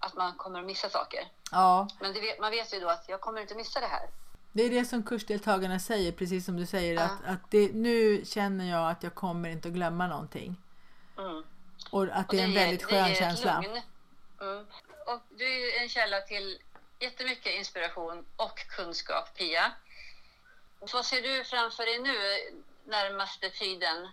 Att 0.00 0.14
man 0.14 0.34
kommer 0.36 0.60
att 0.60 0.66
missa 0.66 0.90
saker. 0.90 1.28
Ja. 1.50 1.88
Men 2.00 2.12
vet, 2.12 2.40
man 2.40 2.50
vet 2.50 2.74
ju 2.74 2.80
då 2.80 2.88
att 2.88 3.04
jag 3.08 3.20
kommer 3.20 3.40
inte 3.40 3.54
missa 3.54 3.80
det 3.80 3.86
här. 3.86 4.08
Det 4.52 4.62
är 4.62 4.70
det 4.70 4.84
som 4.84 5.02
kursdeltagarna 5.02 5.78
säger, 5.78 6.12
precis 6.12 6.44
som 6.44 6.56
du 6.56 6.66
säger. 6.66 6.94
Ja. 6.94 7.02
Att, 7.02 7.24
att 7.24 7.50
det, 7.50 7.72
nu 7.74 8.24
känner 8.24 8.70
jag 8.70 8.90
att 8.90 9.02
jag 9.02 9.14
kommer 9.14 9.48
inte 9.48 9.68
att 9.68 9.74
glömma 9.74 10.06
någonting. 10.06 10.56
Mm. 11.18 11.44
Och 11.90 12.02
att 12.02 12.28
det, 12.28 12.36
det 12.36 12.42
är 12.42 12.46
en 12.46 12.54
väldigt 12.54 12.82
skön 12.82 13.14
känsla. 13.14 13.64
Mm. 14.40 14.66
Och 15.06 15.20
du 15.30 15.70
är 15.70 15.82
en 15.82 15.88
källa 15.88 16.20
till 16.20 16.58
jättemycket 16.98 17.54
inspiration 17.54 18.24
och 18.36 18.58
kunskap, 18.68 19.36
Pia. 19.36 19.72
Vad 20.92 21.06
ser 21.06 21.22
du 21.22 21.44
framför 21.44 21.86
dig 21.86 21.98
nu 21.98 22.16
närmaste 22.84 23.50
tiden? 23.50 24.08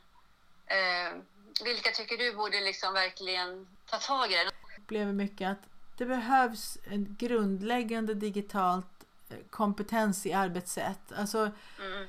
Eh, 0.66 1.18
vilka 1.64 1.92
tycker 1.92 2.18
du 2.18 2.36
borde 2.36 2.62
liksom 2.62 2.94
verkligen 2.94 3.68
ta 3.86 3.98
tag 3.98 4.32
i 4.32 4.36
det? 4.36 4.44
Jag 4.44 4.54
upplever 4.78 5.14
mycket 5.14 5.50
att 5.50 5.77
det 5.98 6.06
behövs 6.06 6.78
en 6.84 7.16
grundläggande 7.20 8.14
digitalt 8.14 9.06
eh, 9.30 9.38
kompetens 9.50 10.26
i 10.26 10.34
arbetssätt. 10.34 11.12
Alltså 11.18 11.40
mm. 11.40 12.08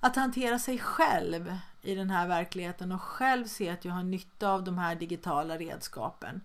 att 0.00 0.16
hantera 0.16 0.58
sig 0.58 0.78
själv 0.78 1.56
i 1.82 1.94
den 1.94 2.10
här 2.10 2.28
verkligheten 2.28 2.92
och 2.92 3.02
själv 3.02 3.46
se 3.46 3.70
att 3.70 3.84
jag 3.84 3.92
har 3.92 4.02
nytta 4.02 4.48
av 4.48 4.64
de 4.64 4.78
här 4.78 4.94
digitala 4.94 5.58
redskapen. 5.58 6.40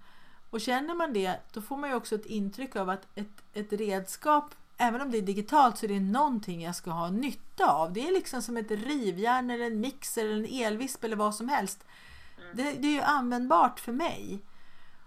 Och 0.49 0.61
känner 0.61 0.95
man 0.95 1.13
det, 1.13 1.39
då 1.53 1.61
får 1.61 1.77
man 1.77 1.89
ju 1.89 1.95
också 1.95 2.15
ett 2.15 2.25
intryck 2.25 2.75
av 2.75 2.89
att 2.89 3.07
ett, 3.15 3.43
ett 3.53 3.73
redskap, 3.73 4.55
även 4.77 5.01
om 5.01 5.11
det 5.11 5.17
är 5.17 5.21
digitalt, 5.21 5.77
så 5.77 5.85
är 5.85 5.87
det 5.87 5.99
någonting 5.99 6.61
jag 6.61 6.75
ska 6.75 6.91
ha 6.91 7.09
nytta 7.09 7.71
av. 7.71 7.93
Det 7.93 8.07
är 8.07 8.11
liksom 8.11 8.41
som 8.41 8.57
ett 8.57 8.71
rivjärn 8.71 9.49
eller 9.49 9.65
en 9.65 9.79
mixer 9.79 10.25
eller 10.25 10.47
en 10.47 10.65
elvisp 10.65 11.03
eller 11.03 11.15
vad 11.15 11.35
som 11.35 11.49
helst. 11.49 11.85
Mm. 12.37 12.57
Det, 12.57 12.63
det, 12.63 12.87
är 12.87 12.91
ju 12.91 13.01
användbart 13.01 13.79
för 13.79 13.91
mig. 13.91 14.39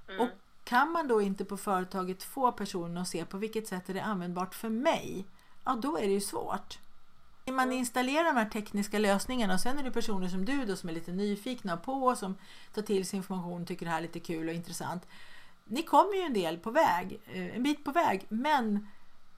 Mm. 0.09 0.21
Och 0.21 0.29
kan 0.73 0.93
man 0.93 1.09
då 1.09 1.23
inte 1.23 1.45
på 1.45 1.57
företaget 1.57 2.23
få 2.23 2.53
personen 2.53 2.99
att 2.99 3.09
se 3.09 3.25
på 3.25 3.39
vilket 3.39 3.69
sätt 3.69 3.89
är 3.89 3.95
det 3.95 4.03
användbart 4.03 4.55
för 4.55 4.69
mig, 4.69 5.27
ja 5.65 5.79
då 5.83 5.99
är 5.99 6.03
det 6.03 6.13
ju 6.13 6.21
svårt. 6.21 6.79
Man 7.51 7.73
installerar 7.73 8.25
de 8.25 8.37
här 8.37 8.51
tekniska 8.51 8.99
lösningarna 8.99 9.55
och 9.55 9.61
sen 9.61 9.79
är 9.79 9.83
det 9.83 9.91
personer 9.91 10.29
som 10.29 10.45
du 10.45 10.65
då 10.65 10.77
som 10.77 10.89
är 10.89 10.93
lite 10.93 11.13
nyfikna 11.13 11.77
på, 11.77 12.17
som 12.17 12.35
tar 12.75 12.83
till 12.83 13.07
sig 13.07 13.17
information, 13.17 13.67
tycker 13.67 13.87
det 13.87 13.93
här 13.93 13.99
är 13.99 14.03
lite 14.03 14.21
kul 14.21 14.49
och 14.49 14.55
intressant. 14.55 15.07
Ni 15.65 15.83
kommer 15.83 16.15
ju 16.15 16.21
en 16.21 16.33
del 16.33 16.59
på 16.59 16.71
väg, 16.71 17.21
eh, 17.27 17.57
en 17.57 17.63
bit 17.63 17.85
på 17.85 17.93
väg, 17.93 18.27
men 18.29 18.89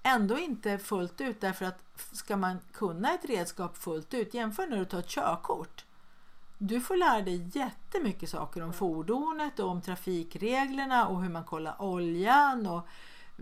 ändå 0.03 0.39
inte 0.39 0.79
fullt 0.79 1.21
ut 1.21 1.41
därför 1.41 1.65
att 1.65 1.81
ska 2.13 2.37
man 2.37 2.59
kunna 2.73 3.15
ett 3.15 3.25
redskap 3.25 3.77
fullt 3.77 4.15
ut, 4.15 4.35
jämför 4.35 4.67
när 4.67 4.77
du 4.77 4.85
tar 4.85 4.99
ett 4.99 5.09
körkort. 5.09 5.84
Du 6.67 6.81
får 6.81 6.97
lära 6.97 7.21
dig 7.21 7.51
jättemycket 7.53 8.31
saker 8.31 8.63
om 8.63 8.73
fordonet 8.73 9.59
och 9.59 9.69
om 9.69 9.83
trafikreglerna 9.83 11.09
och 11.09 11.23
hur 11.23 11.31
man 11.31 11.45
kollar 11.45 11.83
oljan 11.83 12.67
och 12.67 12.89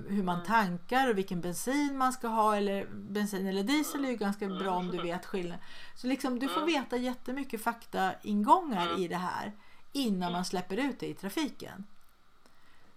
hur 0.08 0.22
man 0.22 0.34
mm. 0.34 0.46
tankar 0.46 1.10
och 1.10 1.18
vilken 1.18 1.40
bensin 1.40 1.98
man 1.98 2.12
ska 2.12 2.28
ha 2.28 2.56
eller 2.56 2.86
bensin 2.92 3.46
eller 3.46 3.62
diesel 3.62 4.04
är 4.04 4.08
ju 4.08 4.16
ganska 4.16 4.48
bra 4.48 4.74
om 4.74 4.90
du 4.90 5.02
vet 5.02 5.26
skillnaden. 5.26 5.64
Så 5.96 6.06
liksom 6.06 6.38
du 6.38 6.48
får 6.48 6.62
mm. 6.62 6.66
veta 6.66 6.96
jättemycket 6.96 7.62
faktaingångar 7.62 8.86
mm. 8.86 9.02
i 9.02 9.08
det 9.08 9.16
här 9.16 9.52
innan 9.92 10.32
man 10.32 10.44
släpper 10.44 10.76
ut 10.76 11.00
det 11.00 11.06
i 11.06 11.14
trafiken. 11.14 11.84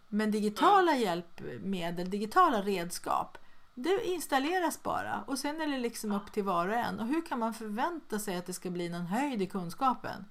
Men 0.07 0.31
digitala 0.31 0.95
hjälpmedel, 0.95 2.09
digitala 2.09 2.61
redskap 2.61 3.37
det 3.75 4.05
installeras 4.05 4.83
bara 4.83 5.23
och 5.27 5.39
sen 5.39 5.61
är 5.61 5.67
det 5.67 5.77
liksom 5.77 6.11
upp 6.11 6.31
till 6.31 6.43
var 6.43 6.67
och 6.67 6.75
en. 6.75 6.99
Och 6.99 7.07
hur 7.07 7.25
kan 7.25 7.39
man 7.39 7.53
förvänta 7.53 8.19
sig 8.19 8.37
att 8.37 8.45
det 8.45 8.53
ska 8.53 8.69
bli 8.69 8.89
någon 8.89 9.05
höjd 9.05 9.41
i 9.41 9.47
kunskapen? 9.47 10.25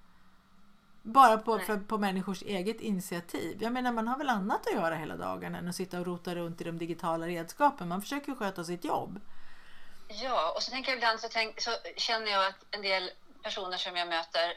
Bara 1.02 1.38
på, 1.38 1.59
för, 1.59 1.76
på 1.76 1.98
människors 1.98 2.42
eget 2.42 2.80
initiativ. 2.80 3.62
Jag 3.62 3.72
menar 3.72 3.92
man 3.92 4.09
har 4.09 4.18
väl 4.18 4.28
annat 4.28 4.66
att 4.66 4.74
göra 4.74 4.94
hela 4.94 5.16
dagen 5.16 5.54
än 5.54 5.68
att 5.68 5.76
sitta 5.76 6.00
och 6.00 6.07
rota 6.07 6.35
runt 6.35 6.61
i 6.61 6.64
de 6.64 6.78
digitala 6.78 7.26
redskapen. 7.26 7.88
Man 7.88 8.02
försöker 8.02 8.35
sköta 8.35 8.64
sitt 8.64 8.85
jobb. 8.85 9.20
Ja, 10.09 10.52
och 10.57 10.62
så 10.62 10.70
tänker 10.70 10.90
jag 10.90 10.96
ibland 10.96 11.20
så, 11.20 11.28
tänk, 11.30 11.61
så 11.61 11.70
känner 11.96 12.30
jag 12.30 12.46
att 12.46 12.64
en 12.70 12.83
del 12.83 13.11
personer 13.42 13.76
som 13.76 13.96
jag 13.96 14.09
möter 14.09 14.52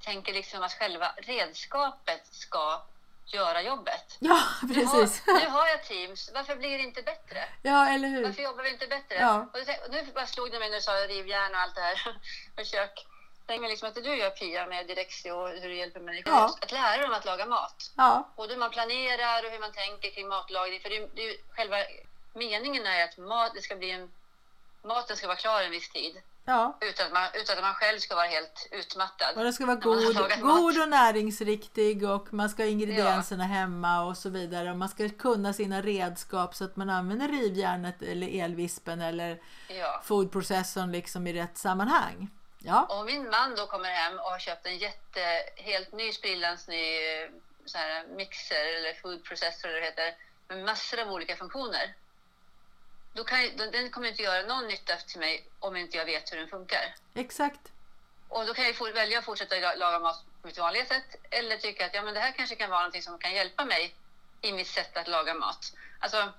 tänker 0.00 0.32
liksom 0.32 0.62
att 0.62 0.72
själva 0.72 1.12
redskapet 1.16 2.26
ska 2.30 2.82
göra 3.34 3.62
jobbet. 3.62 4.16
Ja, 4.18 4.40
precis. 4.74 5.22
Nu 5.26 5.32
har, 5.32 5.40
nu 5.40 5.46
har 5.46 5.66
jag 5.66 5.84
Teams, 5.84 6.30
varför 6.34 6.56
blir 6.56 6.78
det 6.78 6.84
inte 6.84 7.02
bättre? 7.02 7.44
Ja, 7.62 7.88
eller 7.88 8.08
hur? 8.08 8.24
Varför 8.24 8.42
jobbar 8.42 8.62
vi 8.62 8.70
inte 8.70 8.86
bättre? 8.86 9.14
Ja. 9.14 9.46
Och 9.52 9.90
nu 9.90 10.06
bara 10.14 10.26
slog 10.26 10.50
det 10.52 10.58
mig 10.58 10.68
när 10.68 10.76
du 10.76 10.82
sa 10.82 10.92
rivjärn 10.92 11.54
och 11.54 11.60
allt 11.60 11.74
det 11.74 11.80
här. 11.80 12.16
Försök 12.56 13.06
tänk 13.50 13.60
mig 13.60 13.70
liksom 13.70 13.88
att 13.88 13.94
du 13.94 14.16
gör 14.16 14.30
Pia 14.30 14.66
med 14.66 14.86
Direxio 14.86 15.32
och 15.32 15.48
hur 15.48 15.68
du 15.68 15.76
hjälper 15.76 16.00
människor. 16.00 16.32
Ja. 16.32 16.56
Att 16.60 16.72
lära 16.72 17.02
dem 17.02 17.12
att 17.12 17.24
laga 17.24 17.46
mat. 17.46 17.92
Ja. 17.96 18.28
Både 18.36 18.52
hur 18.52 18.60
man 18.60 18.70
planerar 18.70 19.44
och 19.44 19.50
hur 19.50 19.60
man 19.60 19.72
tänker 19.72 20.10
kring 20.10 20.28
matlagning. 20.28 20.80
För 20.80 20.90
det, 20.90 21.08
det 21.14 21.36
själva 21.50 21.76
meningen 22.34 22.86
är 22.86 23.04
att 23.04 23.18
mat, 23.18 23.54
det 23.54 23.62
ska 23.62 23.76
bli 23.76 23.90
en, 23.90 24.10
maten 24.84 25.16
ska 25.16 25.26
vara 25.26 25.36
klar 25.36 25.62
en 25.62 25.70
viss 25.70 25.90
tid. 25.90 26.22
Ja. 26.50 26.78
Utan, 26.80 27.06
att 27.06 27.12
man, 27.12 27.28
utan 27.34 27.58
att 27.58 27.64
man 27.64 27.74
själv 27.74 27.98
ska 27.98 28.14
vara 28.14 28.26
helt 28.26 28.68
utmattad. 28.70 29.36
Och 29.36 29.44
den 29.44 29.52
ska 29.52 29.66
vara 29.66 29.76
god, 29.76 30.16
god 30.40 30.82
och 30.82 30.88
näringsriktig 30.88 32.08
och 32.08 32.34
man 32.34 32.50
ska 32.50 32.62
ha 32.62 32.70
ingredienserna 32.70 33.44
ja. 33.44 33.48
hemma 33.48 34.04
och 34.04 34.16
så 34.16 34.28
vidare. 34.28 34.70
Och 34.70 34.76
man 34.76 34.88
ska 34.88 35.08
kunna 35.08 35.52
sina 35.52 35.82
redskap 35.82 36.54
så 36.54 36.64
att 36.64 36.76
man 36.76 36.90
använder 36.90 37.28
rivjärnet 37.28 38.02
eller 38.02 38.42
elvispen 38.44 39.00
eller 39.00 39.40
ja. 39.68 40.02
foodprocessorn 40.04 40.92
liksom 40.92 41.26
i 41.26 41.32
rätt 41.32 41.58
sammanhang. 41.58 42.30
Ja. 42.58 42.86
Och 42.90 43.06
min 43.06 43.30
man 43.30 43.54
då 43.56 43.66
kommer 43.66 43.90
hem 43.90 44.18
och 44.18 44.30
har 44.30 44.38
köpt 44.38 44.66
en 44.66 44.78
jätte, 44.78 45.20
helt 45.56 45.92
ny 45.92 46.12
sprillans 46.12 46.68
ny 46.68 46.84
så 47.64 47.78
här, 47.78 48.06
mixer 48.16 48.76
eller 48.76 48.94
food 48.94 49.24
processor 49.24 49.68
eller 49.68 49.80
det 49.80 49.86
heter, 49.86 50.14
med 50.48 50.64
massor 50.64 51.00
av 51.00 51.12
olika 51.12 51.36
funktioner. 51.36 51.94
Då 53.12 53.24
kan 53.24 53.42
jag, 53.42 53.72
den 53.72 53.90
kommer 53.90 54.08
inte 54.08 54.22
göra 54.22 54.46
någon 54.46 54.68
nytta 54.68 54.96
till 54.96 55.20
mig 55.20 55.46
om 55.58 55.76
inte 55.76 55.96
jag 55.96 56.04
vet 56.04 56.32
hur 56.32 56.36
den 56.36 56.48
funkar. 56.48 56.94
Exakt. 57.14 57.60
Och 58.28 58.46
då 58.46 58.54
kan 58.54 58.64
jag 58.64 58.92
välja 58.92 59.18
att 59.18 59.24
fortsätta 59.24 59.74
laga 59.74 59.98
mat 59.98 60.24
på 60.40 60.46
mitt 60.46 60.58
vanliga 60.58 60.84
sätt 60.84 61.16
eller 61.30 61.56
tycka 61.56 61.86
att 61.86 61.94
ja, 61.94 62.02
men 62.02 62.14
det 62.14 62.20
här 62.20 62.32
kanske 62.32 62.56
kan 62.56 62.70
vara 62.70 62.80
någonting 62.80 63.02
som 63.02 63.18
kan 63.18 63.34
hjälpa 63.34 63.64
mig 63.64 63.94
i 64.40 64.52
mitt 64.52 64.66
sätt 64.66 64.96
att 64.96 65.08
laga 65.08 65.34
mat. 65.34 65.72
Alltså, 65.98 66.32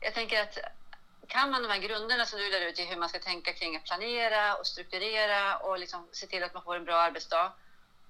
jag 0.00 0.14
tänker 0.14 0.42
att 0.42 0.58
kan 1.28 1.50
man 1.50 1.62
de 1.62 1.68
här 1.68 1.78
grunderna 1.78 2.26
som 2.26 2.38
du 2.38 2.50
lär 2.50 2.60
ut 2.60 2.78
i 2.78 2.84
hur 2.84 2.96
man 2.96 3.08
ska 3.08 3.18
tänka 3.18 3.52
kring 3.52 3.76
att 3.76 3.84
planera 3.84 4.54
och 4.56 4.66
strukturera 4.66 5.56
och 5.56 5.78
liksom 5.78 6.08
se 6.12 6.26
till 6.26 6.42
att 6.42 6.54
man 6.54 6.62
får 6.62 6.76
en 6.76 6.84
bra 6.84 6.96
arbetsdag, 6.96 7.52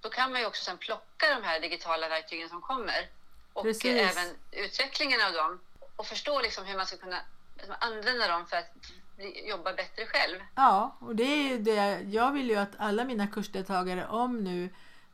då 0.01 0.11
kan 0.11 0.33
man 0.33 0.41
ju 0.41 0.47
också 0.47 0.65
sen 0.65 0.79
plocka 0.79 1.35
de 1.35 1.43
här 1.43 1.61
digitala 1.61 2.09
verktygen 2.09 2.49
som 2.49 2.61
kommer 2.63 3.09
och 3.53 3.63
Precis. 3.63 4.17
även 4.17 4.37
utvecklingen 4.53 5.21
av 5.23 5.33
dem 5.33 5.61
och 5.97 6.07
förstå 6.07 6.41
liksom 6.41 6.65
hur 6.65 6.77
man 6.77 6.87
ska 6.87 6.97
kunna 6.97 7.21
använda 7.81 8.29
dem 8.29 8.47
för 8.47 8.57
att 8.57 8.71
jobba 9.49 9.73
bättre 9.73 10.07
själv. 10.07 10.39
Ja, 10.55 10.97
och 11.01 11.17
det 11.17 11.25
är 11.25 11.49
ju 11.49 11.59
det. 11.59 12.01
Jag 12.01 12.33
vill 12.33 12.51
ju 12.51 12.57
att 12.57 12.73
alla 12.79 13.05
mina 13.05 13.27
kursdeltagare, 13.27 14.07
om 14.07 14.45
nu 14.45 14.69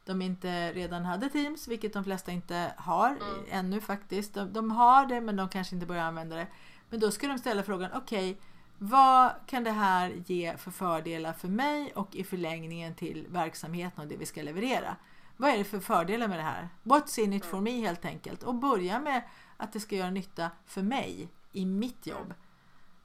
de 0.04 0.22
inte 0.22 0.72
redan 0.72 1.04
hade 1.04 1.28
Teams, 1.28 1.68
vilket 1.68 1.92
de 1.92 2.04
flesta 2.04 2.32
inte 2.32 2.74
har 2.76 3.08
mm. 3.08 3.44
ännu 3.50 3.80
faktiskt. 3.80 4.34
De, 4.34 4.52
de, 4.52 4.70
har 4.70 5.06
det 5.06 5.20
men 5.20 5.36
de 5.36 5.48
kanske 5.48 5.74
inte 5.74 5.86
börjar 5.86 6.02
använda 6.02 6.36
det. 6.36 6.46
Men 6.88 7.00
då 7.00 7.10
ska 7.10 7.28
de 7.28 7.38
ställa 7.38 7.62
frågan, 7.62 7.90
okej, 7.94 8.30
okay, 8.30 8.42
vad 8.78 9.32
kan 9.46 9.64
det 9.64 9.70
här 9.70 10.22
ge 10.26 10.56
för 10.56 10.70
fördelar 10.70 11.32
för 11.32 11.48
mig 11.48 11.92
och 11.94 12.14
i 12.14 12.24
förlängningen 12.24 12.94
till 12.94 13.26
verksamheten 13.28 14.02
och 14.02 14.06
det 14.06 14.16
vi 14.16 14.26
ska 14.26 14.42
leverera? 14.42 14.96
Vad 15.36 15.50
är 15.50 15.58
det 15.58 15.64
för 15.64 15.80
fördelar 15.80 16.28
med 16.28 16.38
det 16.38 16.42
här? 16.42 16.68
What's 16.82 17.20
in 17.20 17.32
it 17.32 17.44
for 17.44 17.60
me 17.60 17.80
helt 17.80 18.04
enkelt? 18.04 18.42
Och 18.42 18.54
börja 18.54 19.00
med 19.00 19.22
att 19.56 19.72
det 19.72 19.80
ska 19.80 19.96
göra 19.96 20.10
nytta 20.10 20.50
för 20.66 20.82
mig 20.82 21.28
i 21.52 21.66
mitt 21.66 22.06
jobb. 22.06 22.34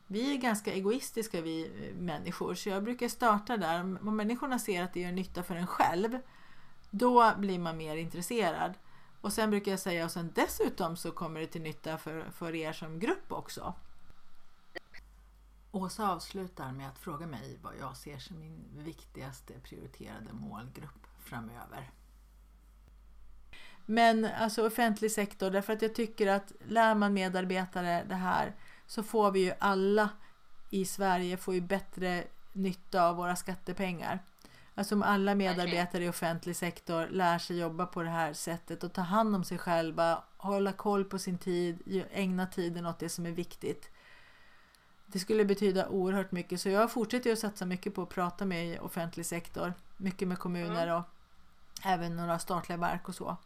Vi 0.08 0.34
är 0.34 0.38
ganska 0.38 0.74
egoistiska 0.74 1.42
vi 1.42 1.72
människor 2.00 2.56
så 2.56 2.70
jag 2.70 2.84
brukar 2.84 3.08
starta 3.08 3.58
där. 3.58 3.80
Om 3.82 4.16
människorna 4.16 4.60
ser 4.60 4.84
att 4.84 4.94
det 4.94 5.00
gör 5.00 5.12
nytta 5.12 5.44
för 5.44 5.56
en 5.56 5.68
själv 5.68 6.20
då 6.90 7.34
blir 7.38 7.60
man 7.60 7.78
mer 7.78 7.96
intresserad. 7.96 8.74
Och 9.22 9.34
sen 9.34 9.50
brukar 9.50 9.72
jag 9.72 9.80
säga 9.80 10.06
och 10.06 10.12
sen 10.12 10.32
dessutom 10.36 10.98
så 10.98 11.12
kommer 11.12 11.40
det 11.40 11.48
till 11.48 11.62
nytta 11.62 11.98
för, 11.98 12.32
för 12.32 12.56
er 12.56 12.74
som 12.74 13.00
grupp 13.00 13.32
också. 13.32 13.74
Åsa 15.72 16.10
avslutar 16.10 16.72
med 16.72 16.88
att 16.88 17.00
fråga 17.00 17.28
mig 17.28 17.60
vad 17.62 17.74
jag 17.80 17.98
ser 17.98 18.20
som 18.20 18.40
min 18.40 18.64
viktigaste 18.74 19.54
prioriterade 19.64 20.34
målgrupp 20.34 21.08
framöver. 21.20 21.92
Men 23.90 24.26
alltså 24.26 24.68
offentlig 24.68 25.12
sektor, 25.12 25.50
därför 25.50 25.74
att 25.74 25.82
jag 25.82 25.96
tycker 25.96 26.28
att 26.28 26.52
lär 26.68 26.96
man 26.96 27.14
medarbetare 27.14 28.04
det 28.10 28.16
här 28.16 28.56
så 28.88 29.04
får 29.04 29.32
vi 29.32 29.40
ju 29.40 29.54
alla 29.60 30.10
i 30.70 30.86
Sverige 30.86 31.38
får 31.38 31.54
ju 31.54 31.62
bättre 31.62 32.24
nytta 32.54 33.04
av 33.04 33.16
våra 33.16 33.36
skattepengar. 33.36 34.20
Alltså 34.76 34.96
om 34.96 35.04
alla 35.04 35.36
medarbetare 35.36 36.04
i 36.06 36.10
offentlig 36.10 36.56
sektor 36.56 37.08
lär 37.08 37.40
sig 37.40 37.60
jobba 37.60 37.86
på 37.86 38.04
det 38.04 38.10
här 38.10 38.34
sättet 38.34 38.84
och 38.84 38.94
ta 38.94 39.02
hand 39.02 39.36
om 39.36 39.44
sig 39.44 39.58
själva, 39.58 40.24
hålla 40.38 40.74
koll 40.74 41.06
på 41.06 41.20
sin 41.20 41.38
tid, 41.38 42.04
ägna 42.12 42.46
tiden 42.46 42.86
åt 42.86 43.00
det 43.00 43.10
som 43.10 43.26
är 43.26 43.32
viktigt. 43.32 43.92
Det 45.06 45.20
skulle 45.20 45.46
betyda 45.46 45.88
oerhört 45.88 46.32
mycket 46.32 46.62
så 46.62 46.70
jag 46.70 46.92
fortsätter 46.92 47.32
att 47.32 47.40
satsa 47.40 47.66
mycket 47.66 47.96
på 47.96 48.02
att 48.02 48.10
prata 48.10 48.46
med 48.46 48.80
offentlig 48.80 49.26
sektor, 49.26 49.74
mycket 49.98 50.28
med 50.28 50.40
kommuner 50.40 50.96
och 50.96 51.04
även 51.84 52.16
några 52.16 52.40
statliga 52.40 52.78
verk 52.78 53.10
och 53.10 53.16
så. 53.16 53.38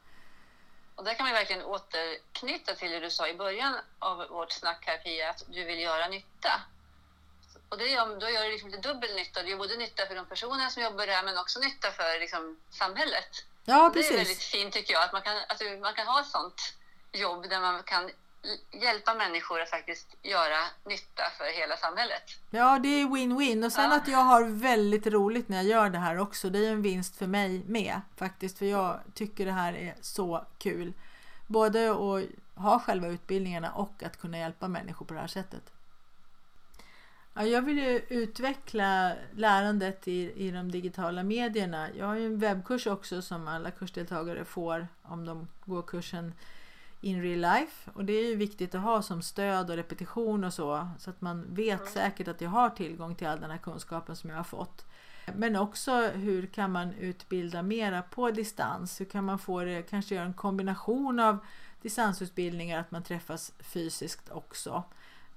Och 1.02 1.06
där 1.06 1.14
kan 1.14 1.26
man 1.26 1.34
verkligen 1.34 1.64
återknyta 1.64 2.76
till 2.76 2.92
det 2.92 3.00
du 3.00 3.10
sa 3.10 3.28
i 3.28 3.34
början 3.34 3.76
av 4.00 4.28
vårt 4.30 4.52
snack 4.52 4.84
här 4.86 4.98
Pia, 4.98 5.30
att 5.30 5.44
du 5.48 5.64
vill 5.64 5.80
göra 5.80 6.08
nytta. 6.08 6.62
Och 7.70 7.78
det 7.78 7.88
gör, 7.88 8.20
då 8.20 8.30
gör 8.30 8.44
det 8.44 8.50
liksom 8.50 8.70
lite 8.70 8.88
dubbel 8.88 9.16
nytta. 9.16 9.44
Det 9.44 9.50
gör 9.50 9.58
både 9.58 9.78
nytta 9.78 10.06
för 10.06 10.16
de 10.16 10.26
personerna 10.26 10.70
som 10.70 10.84
jobbar 10.84 11.08
där 11.08 11.24
men 11.24 11.38
också 11.38 11.60
nytta 11.60 11.92
för 11.92 12.20
liksom, 12.20 12.60
samhället. 12.70 13.46
Ja, 13.66 13.92
precis. 13.94 14.10
Det 14.10 14.16
är 14.16 14.18
väldigt 14.18 14.44
fint 14.44 14.74
tycker 14.74 14.94
jag, 14.94 15.04
att 15.04 15.14
man 15.14 15.22
kan, 15.22 15.38
att 15.38 15.62
man 15.82 15.94
kan 15.94 16.08
ha 16.08 16.22
ett 16.22 16.28
sånt 16.28 16.74
jobb 17.12 17.50
där 17.50 17.60
man 17.60 17.84
kan 17.84 18.12
hjälpa 18.72 19.14
människor 19.14 19.62
att 19.62 19.70
faktiskt 19.70 20.16
göra 20.22 20.58
nytta 20.86 21.24
för 21.38 21.60
hela 21.60 21.78
samhället. 21.78 22.24
Ja, 22.50 22.80
det 22.80 22.90
är 22.90 23.06
win-win. 23.06 23.66
Och 23.66 23.72
sen 23.72 23.90
ja. 23.90 23.98
att 23.98 24.08
jag 24.08 24.24
har 24.24 24.44
väldigt 24.44 25.08
roligt 25.08 25.50
när 25.50 25.58
jag 25.58 25.66
gör 25.66 25.90
det 25.90 25.98
här 25.98 26.18
också. 26.18 26.50
Det 26.50 26.66
är 26.66 26.72
en 26.72 26.82
vinst 26.82 27.18
för 27.18 27.28
mig 27.28 27.64
med 27.66 28.02
faktiskt. 28.16 28.58
För 28.58 28.66
jag 28.66 29.00
tycker 29.14 29.46
det 29.46 29.52
här 29.52 29.74
är 29.74 29.96
så 30.02 30.46
kul. 30.58 30.94
Både 31.48 31.92
att 31.92 32.26
ha 32.56 32.80
själva 32.80 33.08
utbildningarna 33.08 33.72
och 33.72 34.04
att 34.04 34.18
kunna 34.18 34.38
hjälpa 34.38 34.68
människor 34.68 35.06
på 35.06 35.14
det 35.14 35.20
här 35.20 35.28
sättet. 35.28 35.72
Ja, 37.34 37.44
jag 37.44 37.62
vill 37.62 37.78
ju 37.78 38.02
utveckla 38.10 39.14
lärandet 39.36 40.08
i, 40.08 40.48
i 40.48 40.52
de 40.52 40.72
digitala 40.72 41.24
medierna. 41.24 41.88
Jag 41.98 42.06
har 42.06 42.16
ju 42.16 42.26
en 42.26 42.40
webbkurs 42.40 42.88
också 42.88 43.22
som 43.22 43.48
alla 43.48 43.72
kursdeltagare 43.72 44.46
får 44.46 44.88
om 45.02 45.26
de 45.26 45.48
går 45.66 45.82
kursen 45.82 46.34
in 47.02 47.22
real 47.22 47.40
life. 47.40 47.92
Och 47.94 48.06
det 48.06 48.14
är 48.14 48.30
ju 48.30 48.36
viktigt 48.36 48.76
att 48.76 48.82
ha 48.82 49.02
som 49.02 49.22
stöd 49.22 49.70
och 49.70 49.76
repetition 49.76 50.44
och 50.44 50.54
så. 50.54 50.90
Så 51.00 51.10
att 51.10 51.22
man 51.22 51.54
vet 51.54 51.90
säkert 51.90 52.28
att 52.28 52.42
jag 52.42 52.50
har 52.50 52.70
tillgång 52.70 53.16
till 53.16 53.28
all 53.28 53.40
den 53.40 53.52
här 53.52 53.58
kunskapen 53.58 54.16
som 54.16 54.30
jag 54.30 54.38
har 54.38 54.44
fått. 54.44 54.86
Men 55.36 55.56
också 55.56 56.08
hur 56.08 56.46
kan 56.46 56.72
man 56.72 56.94
utbilda 56.94 57.62
mera 57.62 58.02
på 58.02 58.32
distans? 58.32 59.02
Hur 59.02 59.06
kan 59.06 59.26
man 59.26 59.40
få 59.40 59.64
det, 59.64 59.82
kanske 59.90 60.16
göra 60.16 60.26
en 60.26 60.34
kombination 60.34 61.20
av 61.20 61.38
distansutbildningar, 61.82 62.80
att 62.80 62.92
man 62.92 63.04
träffas 63.04 63.54
fysiskt 63.60 64.30
också. 64.30 64.84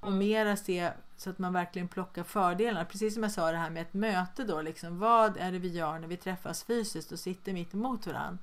Och 0.01 0.13
mera 0.13 0.57
se 0.57 0.91
så 1.17 1.31
att 1.31 1.39
man 1.39 1.53
verkligen 1.53 1.89
plockar 1.89 2.23
fördelarna. 2.23 2.85
Precis 2.85 3.15
som 3.15 3.23
jag 3.23 3.33
sa 3.33 3.51
det 3.51 3.57
här 3.57 3.71
med 3.71 3.83
ett 3.83 3.95
möte 3.95 4.45
då. 4.45 4.63
Liksom, 4.63 4.99
vad 4.99 5.37
är 5.37 5.53
det 5.53 5.59
vi 5.59 5.69
gör 5.69 5.99
när 5.99 6.09
vi 6.09 6.17
träffas 6.17 6.65
fysiskt 6.65 7.13
och 7.13 7.19
sitter 7.19 7.53
mitt 7.53 7.75
emot 7.75 8.07
varandra? 8.07 8.39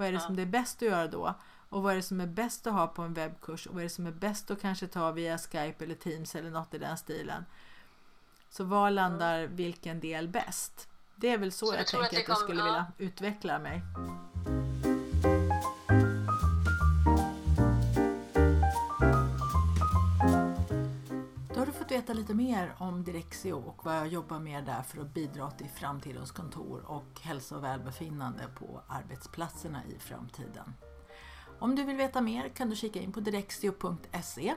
Vad 0.00 0.08
är 0.08 0.12
det 0.12 0.20
som 0.20 0.36
det 0.36 0.42
är 0.42 0.46
bäst 0.46 0.76
att 0.76 0.88
göra 0.88 1.06
då? 1.06 1.34
Och 1.68 1.82
vad 1.82 1.92
är 1.92 1.96
det 1.96 2.02
som 2.02 2.20
är 2.20 2.26
bäst 2.26 2.66
att 2.66 2.72
ha 2.72 2.86
på 2.86 3.02
en 3.02 3.14
webbkurs? 3.14 3.66
Och 3.66 3.74
vad 3.74 3.80
är 3.80 3.84
det 3.84 3.90
som 3.90 4.06
är 4.06 4.12
bäst 4.12 4.50
att 4.50 4.60
kanske 4.60 4.86
ta 4.86 5.10
via 5.10 5.38
Skype 5.38 5.84
eller 5.84 5.94
Teams 5.94 6.34
eller 6.34 6.50
något 6.50 6.74
i 6.74 6.78
den 6.78 6.98
stilen? 6.98 7.44
Så 8.50 8.64
var 8.64 8.90
landar 8.90 9.46
vilken 9.46 10.00
del 10.00 10.28
bäst? 10.28 10.88
Det 11.16 11.28
är 11.28 11.38
väl 11.38 11.52
så, 11.52 11.66
så 11.66 11.74
jag 11.74 11.86
tänker 11.86 12.06
att, 12.06 12.12
att 12.12 12.28
jag 12.28 12.38
skulle 12.38 12.64
vilja 12.64 12.86
utveckla 12.98 13.58
mig. 13.58 13.82
Veta 21.90 22.12
lite 22.12 22.34
mer 22.34 22.74
om 22.78 23.04
Direxio 23.04 23.52
och 23.52 23.84
vad 23.84 23.96
jag 23.96 24.08
jobbar 24.08 24.38
med 24.38 24.64
där 24.64 24.82
för 24.82 25.00
att 25.00 25.14
bidra 25.14 25.50
till 25.50 25.68
framtidens 25.68 26.30
kontor 26.30 26.82
och 26.86 27.20
hälsa 27.20 27.56
och 27.56 27.64
välbefinnande 27.64 28.44
på 28.58 28.80
arbetsplatserna 28.88 29.84
i 29.84 29.98
framtiden. 29.98 30.74
Om 31.58 31.74
du 31.74 31.84
vill 31.84 31.96
veta 31.96 32.20
mer 32.20 32.48
kan 32.48 32.70
du 32.70 32.76
kika 32.76 33.00
in 33.00 33.12
på 33.12 33.20
direxio.se 33.20 34.54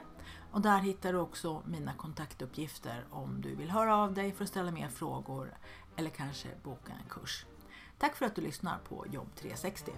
och 0.50 0.60
där 0.60 0.78
hittar 0.78 1.12
du 1.12 1.18
också 1.18 1.62
mina 1.64 1.92
kontaktuppgifter 1.92 3.04
om 3.10 3.40
du 3.40 3.54
vill 3.54 3.70
höra 3.70 3.96
av 3.96 4.14
dig 4.14 4.32
för 4.32 4.44
att 4.44 4.50
ställa 4.50 4.70
mer 4.70 4.88
frågor 4.88 5.56
eller 5.96 6.10
kanske 6.10 6.48
boka 6.62 6.92
en 6.92 7.08
kurs. 7.10 7.46
Tack 7.98 8.16
för 8.16 8.26
att 8.26 8.34
du 8.34 8.42
lyssnar 8.42 8.78
på 8.78 9.06
Jobb 9.12 9.34
360. 9.34 9.92